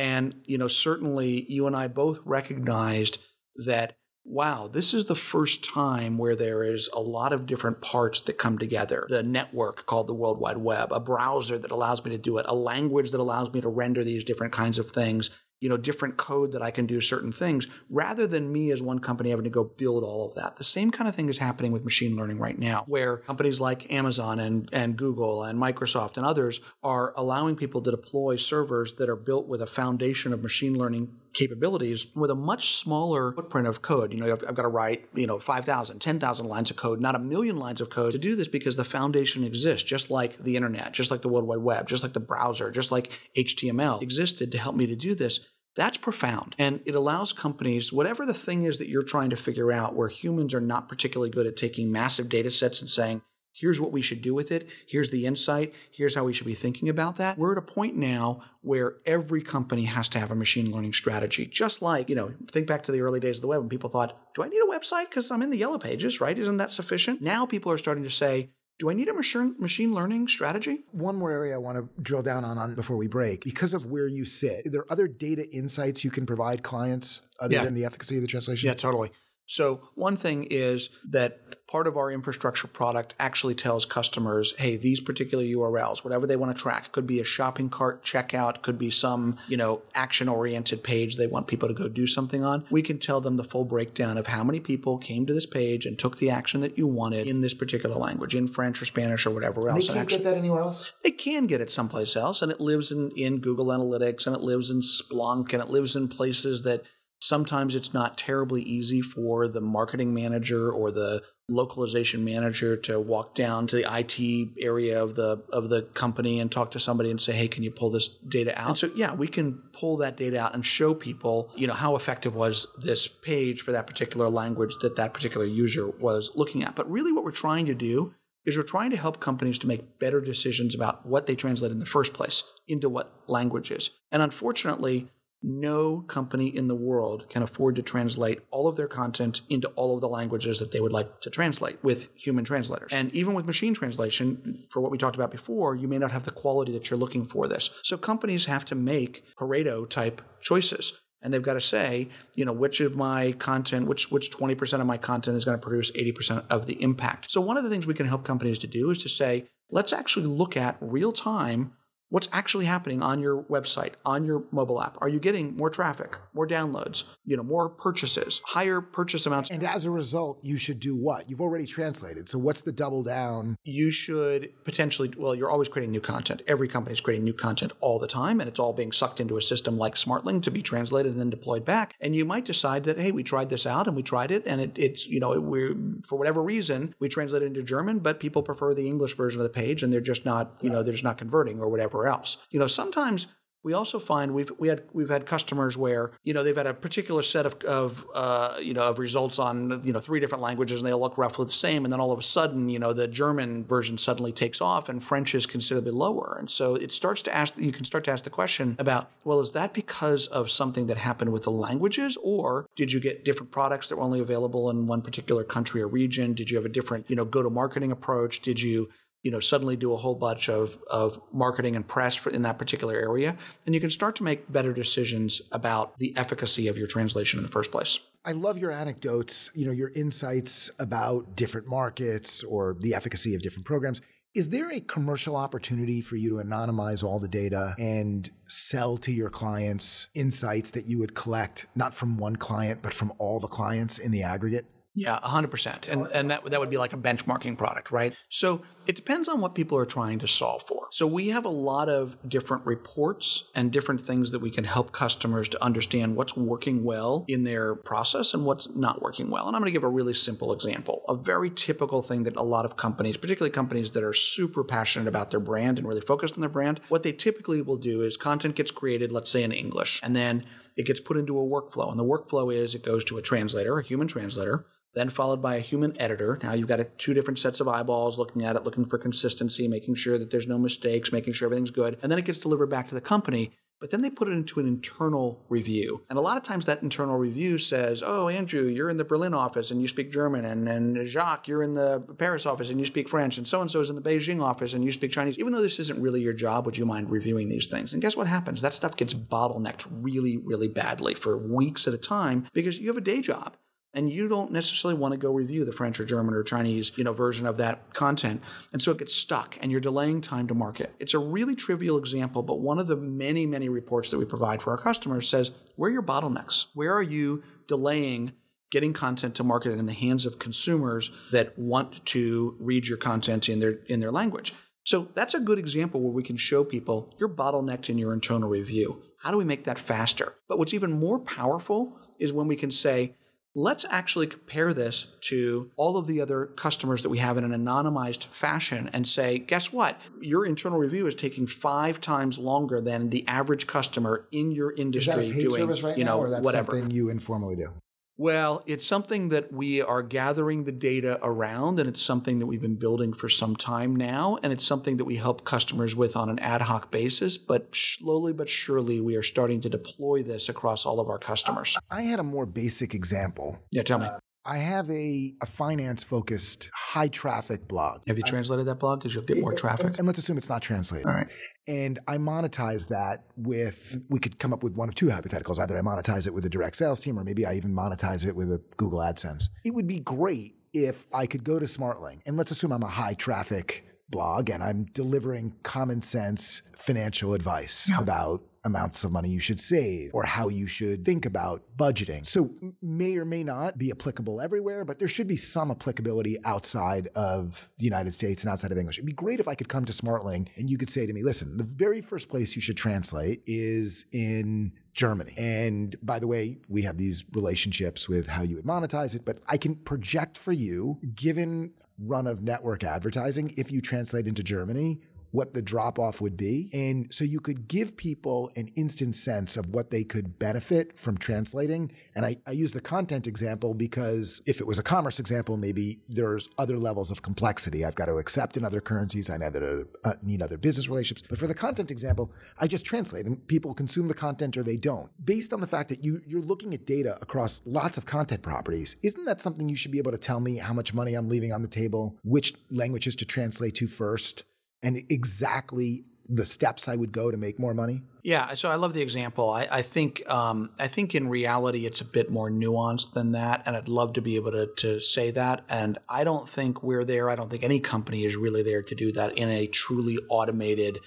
[0.00, 3.18] And, you know, certainly you and I both recognized
[3.66, 8.22] that, wow, this is the first time where there is a lot of different parts
[8.22, 9.06] that come together.
[9.10, 12.46] The network called the World Wide Web, a browser that allows me to do it,
[12.48, 15.28] a language that allows me to render these different kinds of things,
[15.60, 18.98] you know, different code that I can do certain things, rather than me as one
[18.98, 20.56] company having to go build all of that.
[20.56, 23.92] The same kind of thing is happening with machine learning right now, where companies like
[23.92, 29.08] Amazon and, and Google and Microsoft and others are allowing people to deploy servers that
[29.08, 33.82] are built with a foundation of machine learning capabilities with a much smaller footprint of
[33.82, 34.12] code.
[34.12, 37.14] You know, I've, I've got to write, you know, 5,000, 10,000 lines of code, not
[37.14, 40.56] a million lines of code to do this because the foundation exists, just like the
[40.56, 44.52] internet, just like the World Wide Web, just like the browser, just like HTML existed
[44.52, 45.40] to help me to do this.
[45.76, 46.56] That's profound.
[46.58, 50.08] And it allows companies, whatever the thing is that you're trying to figure out, where
[50.08, 54.02] humans are not particularly good at taking massive data sets and saying, here's what we
[54.02, 57.38] should do with it, here's the insight, here's how we should be thinking about that.
[57.38, 61.46] We're at a point now where every company has to have a machine learning strategy.
[61.46, 63.90] Just like, you know, think back to the early days of the web when people
[63.90, 65.08] thought, do I need a website?
[65.08, 66.38] Because I'm in the yellow pages, right?
[66.38, 67.20] Isn't that sufficient?
[67.20, 70.84] Now people are starting to say, do I need a machine learning strategy?
[70.92, 73.44] One more area I want to drill down on, on before we break.
[73.44, 77.56] Because of where you sit, are there other data insights you can provide clients other
[77.56, 77.64] yeah.
[77.64, 78.66] than the efficacy of the translation?
[78.66, 79.10] Yeah, totally.
[79.46, 84.98] So, one thing is that part of our infrastructure product actually tells customers, hey, these
[84.98, 88.90] particular URLs, whatever they want to track, could be a shopping cart checkout, could be
[88.90, 92.66] some, you know, action oriented page they want people to go do something on.
[92.70, 95.86] We can tell them the full breakdown of how many people came to this page
[95.86, 99.24] and took the action that you wanted in this particular language, in French or Spanish
[99.24, 99.86] or whatever else.
[99.86, 100.92] They can't actually, get that anywhere else?
[101.04, 104.42] They can get it someplace else, and it lives in, in Google Analytics and it
[104.42, 106.82] lives in Splunk and it lives in places that
[107.20, 113.34] Sometimes it's not terribly easy for the marketing manager or the localization manager to walk
[113.34, 117.20] down to the IT area of the of the company and talk to somebody and
[117.20, 120.16] say, "Hey, can you pull this data out?" And so, yeah, we can pull that
[120.16, 124.30] data out and show people, you know, how effective was this page for that particular
[124.30, 126.74] language that that particular user was looking at.
[126.74, 128.14] But really, what we're trying to do
[128.46, 131.78] is we're trying to help companies to make better decisions about what they translate in
[131.78, 133.90] the first place into what languages.
[134.10, 135.10] And unfortunately,
[135.42, 139.94] no company in the world can afford to translate all of their content into all
[139.94, 142.92] of the languages that they would like to translate with human translators.
[142.92, 146.24] And even with machine translation, for what we talked about before, you may not have
[146.24, 147.70] the quality that you're looking for this.
[147.82, 151.00] So companies have to make Pareto type choices.
[151.22, 154.86] And they've got to say, you know, which of my content, which which 20% of
[154.86, 157.30] my content is going to produce 80% of the impact.
[157.30, 159.92] So one of the things we can help companies to do is to say, let's
[159.92, 161.72] actually look at real time
[162.10, 164.98] what's actually happening on your website, on your mobile app.
[165.00, 169.50] Are you getting more traffic, more downloads, you know, more purchases, higher purchase amounts?
[169.50, 171.30] And as a result, you should do what?
[171.30, 172.28] You've already translated.
[172.28, 173.56] So what's the double down?
[173.64, 176.42] You should potentially, well, you're always creating new content.
[176.46, 179.36] Every company is creating new content all the time, and it's all being sucked into
[179.36, 181.94] a system like Smartling to be translated and then deployed back.
[182.00, 184.60] And you might decide that, hey, we tried this out and we tried it, and
[184.60, 188.74] it, it's, you know, we're, for whatever reason, we translated into German, but people prefer
[188.74, 191.18] the English version of the page and they're just not, you know, they're just not
[191.18, 192.36] converting or whatever else.
[192.50, 193.26] You know, sometimes
[193.62, 196.72] We also find we've we had we've had customers where you know they've had a
[196.72, 200.80] particular set of of uh, you know of results on you know three different languages
[200.80, 203.06] and they look roughly the same, and then all of a sudden you know the
[203.06, 207.34] German version suddenly takes off and French is considerably lower, and so it starts to
[207.34, 210.86] ask you can start to ask the question about well is that because of something
[210.86, 214.70] that happened with the languages or did you get different products that were only available
[214.70, 216.32] in one particular country or region?
[216.32, 218.40] Did you have a different you know go to marketing approach?
[218.40, 218.88] Did you
[219.22, 222.58] you know suddenly do a whole bunch of, of marketing and press for, in that
[222.58, 226.86] particular area and you can start to make better decisions about the efficacy of your
[226.86, 231.66] translation in the first place I love your anecdotes, you know, your insights about different
[231.66, 234.02] markets or the efficacy of different programs.
[234.34, 239.12] Is there a commercial opportunity for you to anonymize all the data and sell to
[239.12, 243.48] your clients insights that you would collect not from one client but from all the
[243.48, 244.66] clients in the aggregate?
[244.94, 245.88] Yeah, 100%.
[245.88, 248.12] And, and that, that would be like a benchmarking product, right?
[248.28, 250.88] So it depends on what people are trying to solve for.
[250.90, 254.90] So we have a lot of different reports and different things that we can help
[254.90, 259.46] customers to understand what's working well in their process and what's not working well.
[259.46, 261.04] And I'm going to give a really simple example.
[261.08, 265.06] A very typical thing that a lot of companies, particularly companies that are super passionate
[265.06, 268.16] about their brand and really focused on their brand, what they typically will do is
[268.16, 270.44] content gets created, let's say in English, and then
[270.76, 271.90] it gets put into a workflow.
[271.90, 275.56] And the workflow is it goes to a translator, a human translator then followed by
[275.56, 276.38] a human editor.
[276.42, 279.68] Now you've got a, two different sets of eyeballs looking at it, looking for consistency,
[279.68, 281.98] making sure that there's no mistakes, making sure everything's good.
[282.02, 283.52] And then it gets delivered back to the company.
[283.80, 286.02] But then they put it into an internal review.
[286.10, 289.32] And a lot of times that internal review says, oh, Andrew, you're in the Berlin
[289.32, 290.44] office and you speak German.
[290.44, 293.38] And, and Jacques, you're in the Paris office and you speak French.
[293.38, 295.38] And so and so is in the Beijing office and you speak Chinese.
[295.38, 297.94] Even though this isn't really your job, would you mind reviewing these things?
[297.94, 298.60] And guess what happens?
[298.60, 302.98] That stuff gets bottlenecked really, really badly for weeks at a time because you have
[302.98, 303.56] a day job
[303.92, 307.04] and you don't necessarily want to go review the French or German or Chinese, you
[307.04, 308.42] know, version of that content.
[308.72, 310.94] And so it gets stuck and you're delaying time to market.
[311.00, 314.62] It's a really trivial example, but one of the many, many reports that we provide
[314.62, 316.66] for our customers says, where are your bottlenecks?
[316.74, 318.32] Where are you delaying
[318.70, 323.48] getting content to market in the hands of consumers that want to read your content
[323.48, 324.54] in their in their language?
[324.84, 328.48] So that's a good example where we can show people you're bottlenecked in your internal
[328.48, 329.02] review.
[329.18, 330.36] How do we make that faster?
[330.48, 333.16] But what's even more powerful is when we can say,
[333.54, 337.50] Let's actually compare this to all of the other customers that we have in an
[337.50, 340.00] anonymized fashion and say, guess what?
[340.20, 345.10] Your internal review is taking five times longer than the average customer in your industry
[345.10, 346.72] is that a paid doing, service right you know, now, or that's whatever.
[346.72, 347.72] something you informally do?
[348.20, 352.60] Well, it's something that we are gathering the data around, and it's something that we've
[352.60, 356.28] been building for some time now, and it's something that we help customers with on
[356.28, 357.38] an ad hoc basis.
[357.38, 361.78] But slowly but surely, we are starting to deploy this across all of our customers.
[361.90, 363.58] I had a more basic example.
[363.70, 364.08] Yeah, tell me.
[364.44, 368.00] I have a, a finance focused, high traffic blog.
[368.08, 369.00] Have you translated that blog?
[369.00, 369.98] Because you'll get more eh, eh, traffic.
[369.98, 371.06] And let's assume it's not translated.
[371.06, 371.28] All right.
[371.68, 375.58] And I monetize that with, we could come up with one of two hypotheticals.
[375.58, 378.34] Either I monetize it with a direct sales team, or maybe I even monetize it
[378.34, 379.50] with a Google AdSense.
[379.64, 382.88] It would be great if I could go to Smartling, and let's assume I'm a
[382.88, 389.40] high traffic blog and I'm delivering common sense financial advice about amounts of money you
[389.40, 392.26] should save or how you should think about budgeting.
[392.26, 392.50] So
[392.82, 397.70] may or may not be applicable everywhere, but there should be some applicability outside of
[397.78, 398.98] the United States and outside of English.
[398.98, 401.22] It'd be great if I could come to Smartling and you could say to me,
[401.22, 405.34] listen, the very first place you should translate is in Germany.
[405.36, 409.38] And by the way, we have these relationships with how you would monetize it, but
[409.46, 415.00] I can project for you, given run of network advertising, if you translate into Germany,
[415.30, 416.68] what the drop off would be.
[416.72, 421.16] And so you could give people an instant sense of what they could benefit from
[421.18, 421.92] translating.
[422.14, 426.00] And I, I, use the content example because if it was a commerce example, maybe
[426.08, 427.84] there's other levels of complexity.
[427.84, 429.30] I've got to accept in other currencies.
[429.30, 431.28] I need other, uh, need other business relationships.
[431.28, 434.76] But for the content example, I just translate and people consume the content or they
[434.76, 435.10] don't.
[435.24, 438.96] Based on the fact that you, you're looking at data across lots of content properties,
[439.02, 441.52] isn't that something you should be able to tell me how much money I'm leaving
[441.52, 444.44] on the table, which languages to translate to first?
[444.82, 448.02] And exactly the steps I would go to make more money?
[448.22, 449.50] Yeah, so I love the example.
[449.50, 453.62] I, I think um, I think in reality it's a bit more nuanced than that,
[453.66, 455.64] and I'd love to be able to to say that.
[455.68, 457.30] And I don't think we're there.
[457.30, 460.98] I don't think any company is really there to do that in a truly automated,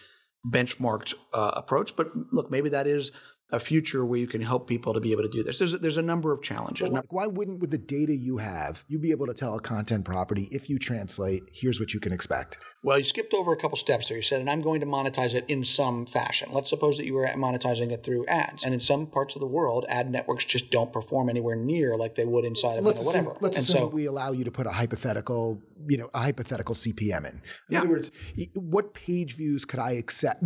[0.46, 1.96] benchmarked uh, approach.
[1.96, 3.12] But look, maybe that is
[3.52, 5.60] a future where you can help people to be able to do this.
[5.60, 6.90] There's a, there's a number of challenges.
[6.90, 10.06] Like, why wouldn't, with the data you have, you be able to tell a content
[10.06, 12.58] property if you translate, here's what you can expect?
[12.84, 14.18] Well, you skipped over a couple steps there.
[14.18, 16.50] You said, and I'm going to monetize it in some fashion.
[16.52, 18.66] Let's suppose that you were monetizing it through ads.
[18.66, 22.16] And in some parts of the world, ad networks just don't perform anywhere near like
[22.16, 23.30] they would inside of let's you know, whatever.
[23.30, 26.20] Assume, let's and assume so we allow you to put a hypothetical, you know, a
[26.20, 27.26] hypothetical CPM in.
[27.26, 27.80] In Yeah.
[27.80, 28.12] other words,
[28.54, 30.44] what page views could I accept?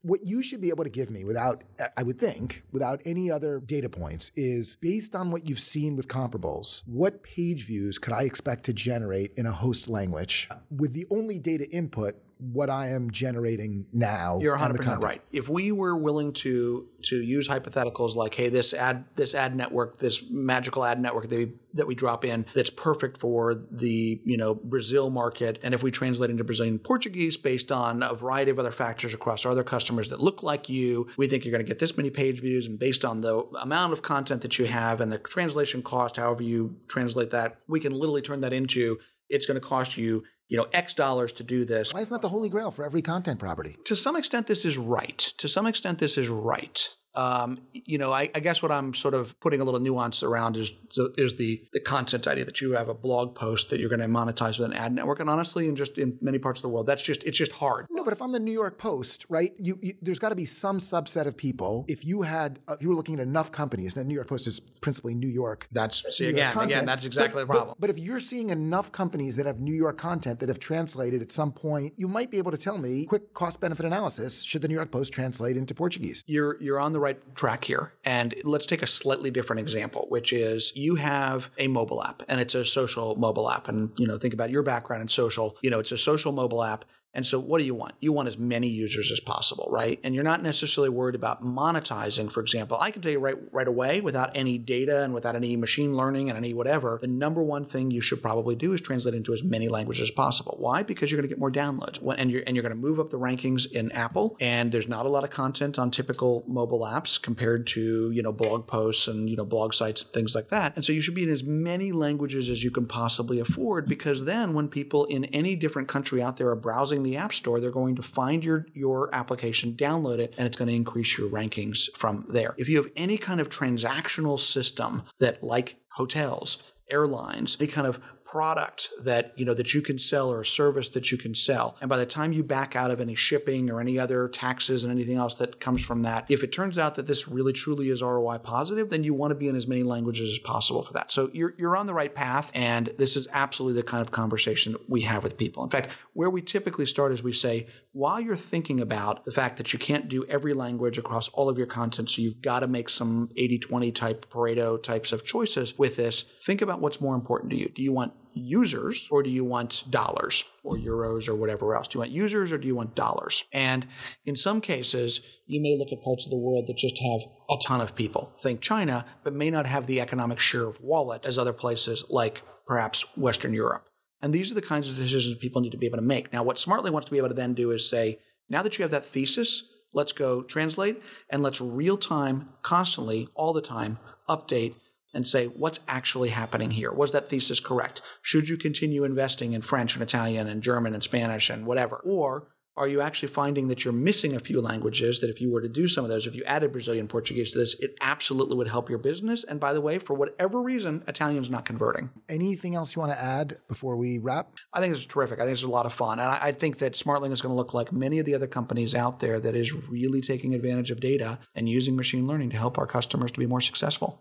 [0.00, 1.64] What you should be able to give me without,
[1.98, 6.08] I would think, without any other data points is based on what you've seen with
[6.08, 11.06] comparables, what page views could I expect to generate in a host language with the
[11.10, 12.16] only data input
[12.52, 14.38] what I am generating now.
[14.40, 15.22] You're 100 the percent right.
[15.32, 19.96] If we were willing to to use hypotheticals like, hey, this ad this ad network,
[19.98, 24.36] this magical ad network that we that we drop in, that's perfect for the you
[24.36, 28.58] know Brazil market, and if we translate into Brazilian Portuguese based on a variety of
[28.58, 31.78] other factors across other customers that look like you, we think you're going to get
[31.78, 35.10] this many page views, and based on the amount of content that you have and
[35.10, 38.98] the translation cost, however you translate that, we can literally turn that into
[39.30, 41.92] it's going to cost you you know X dollars to do this.
[41.92, 43.76] Why isn't that the holy grail for every content property?
[43.84, 48.12] to some extent this is right to some extent this is right um, you know,
[48.12, 50.72] I, I guess what I'm sort of putting a little nuance around is
[51.16, 54.06] is the the content idea that you have a blog post that you're going to
[54.06, 56.86] monetize with an ad network, and honestly, in just in many parts of the world,
[56.86, 57.86] that's just it's just hard.
[57.90, 59.52] No, but if I'm the New York Post, right?
[59.58, 61.84] You, you there's got to be some subset of people.
[61.88, 64.28] If you had, uh, if you were looking at enough companies, and the New York
[64.28, 65.68] Post is principally New York.
[65.70, 67.76] That's see New again, content, again, that's exactly but- the problem.
[67.78, 71.22] But, but if you're seeing enough companies that have New York content that have translated
[71.22, 74.42] at some point, you might be able to tell me quick cost benefit analysis.
[74.42, 76.24] Should the New York Post translate into Portuguese?
[76.26, 77.92] you're you're on the right track here.
[78.04, 82.40] And let's take a slightly different example, which is you have a mobile app and
[82.40, 83.68] it's a social mobile app.
[83.68, 85.56] And you know, think about your background in social.
[85.62, 86.84] You know, it's a social mobile app.
[87.14, 87.94] And so what do you want?
[88.00, 90.00] You want as many users as possible, right?
[90.02, 92.76] And you're not necessarily worried about monetizing, for example.
[92.80, 96.28] I can tell you right right away without any data and without any machine learning
[96.28, 99.44] and any whatever, the number one thing you should probably do is translate into as
[99.44, 100.56] many languages as possible.
[100.58, 100.82] Why?
[100.82, 102.02] Because you're going to get more downloads.
[102.18, 104.36] And you're and you're going to move up the rankings in Apple.
[104.40, 108.32] And there's not a lot of content on typical mobile apps compared to, you know,
[108.32, 110.74] blog posts and, you know, blog sites and things like that.
[110.74, 114.24] And so you should be in as many languages as you can possibly afford because
[114.24, 117.70] then when people in any different country out there are browsing the app store, they're
[117.70, 121.88] going to find your your application, download it, and it's going to increase your rankings
[121.96, 122.54] from there.
[122.58, 128.00] If you have any kind of transactional system that like hotels, airlines, any kind of
[128.34, 131.76] product that you know that you can sell or a service that you can sell.
[131.80, 134.90] And by the time you back out of any shipping or any other taxes and
[134.92, 138.02] anything else that comes from that if it turns out that this really truly is
[138.02, 141.12] ROI positive then you want to be in as many languages as possible for that.
[141.12, 144.74] So you're you're on the right path and this is absolutely the kind of conversation
[144.88, 145.62] we have with people.
[145.62, 149.56] In fact where we typically start is we say while you're thinking about the fact
[149.56, 152.66] that you can't do every language across all of your content so you've got to
[152.66, 157.50] make some 80-20 type Pareto types of choices with this think about what's more important
[157.52, 161.74] to you do you want users or do you want dollars or euros or whatever
[161.74, 161.88] else?
[161.88, 163.44] Do you want users or do you want dollars?
[163.52, 163.86] And
[164.24, 167.62] in some cases, you may look at parts of the world that just have a
[167.64, 168.32] ton of people.
[168.40, 172.42] Think China, but may not have the economic share of wallet as other places like
[172.66, 173.88] perhaps Western Europe.
[174.24, 176.32] And these are the kinds of decisions people need to be able to make.
[176.32, 178.82] Now, what Smartling wants to be able to then do is say, now that you
[178.82, 184.76] have that thesis, let's go translate and let's real time, constantly, all the time, update
[185.12, 186.90] and say what's actually happening here.
[186.90, 188.00] Was that thesis correct?
[188.22, 191.96] Should you continue investing in French and Italian and German and Spanish and whatever?
[191.96, 195.60] Or are you actually finding that you're missing a few languages that if you were
[195.60, 198.66] to do some of those, if you added Brazilian Portuguese to this, it absolutely would
[198.66, 199.44] help your business?
[199.44, 202.10] And by the way, for whatever reason, Italian's not converting.
[202.28, 204.50] Anything else you want to add before we wrap?
[204.72, 205.38] I think it's terrific.
[205.38, 206.18] I think it's a lot of fun.
[206.18, 208.48] And I, I think that Smartling is going to look like many of the other
[208.48, 212.56] companies out there that is really taking advantage of data and using machine learning to
[212.56, 214.20] help our customers to be more successful.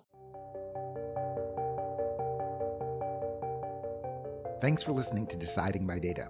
[4.62, 6.30] Thanks for listening to Deciding by Data.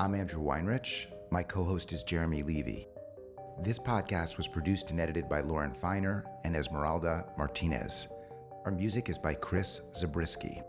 [0.00, 1.06] I'm Andrew Weinreich.
[1.32, 2.86] My co host is Jeremy Levy.
[3.64, 8.06] This podcast was produced and edited by Lauren Feiner and Esmeralda Martinez.
[8.64, 10.62] Our music is by Chris Zabriskie.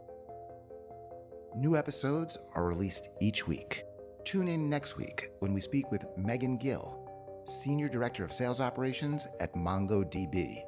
[1.55, 3.83] New episodes are released each week.
[4.25, 6.97] Tune in next week when we speak with Megan Gill,
[7.45, 10.63] Senior Director of Sales Operations at MongoDB.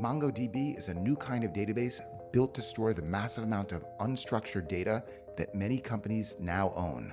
[0.00, 2.00] MongoDB is a new kind of database
[2.32, 5.04] built to store the massive amount of unstructured data
[5.36, 7.12] that many companies now own.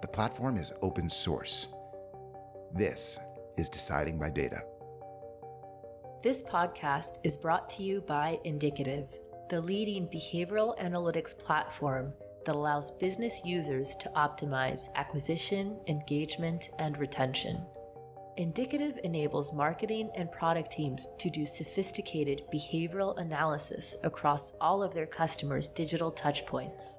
[0.00, 1.66] The platform is open source.
[2.72, 3.18] This
[3.56, 4.62] is Deciding by Data.
[6.22, 9.08] This podcast is brought to you by Indicative,
[9.50, 12.12] the leading behavioral analytics platform
[12.46, 17.60] that allows business users to optimize acquisition, engagement, and retention.
[18.36, 25.06] Indicative enables marketing and product teams to do sophisticated behavioral analysis across all of their
[25.06, 26.98] customers' digital touchpoints.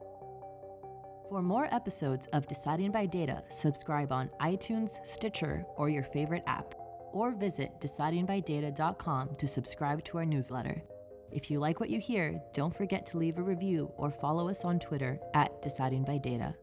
[1.29, 6.73] For more episodes of Deciding by Data, subscribe on iTunes, Stitcher, or your favorite app,
[7.11, 10.81] or visit decidingbydata.com to subscribe to our newsletter.
[11.31, 14.65] If you like what you hear, don't forget to leave a review or follow us
[14.65, 16.55] on Twitter at Deciding by Data.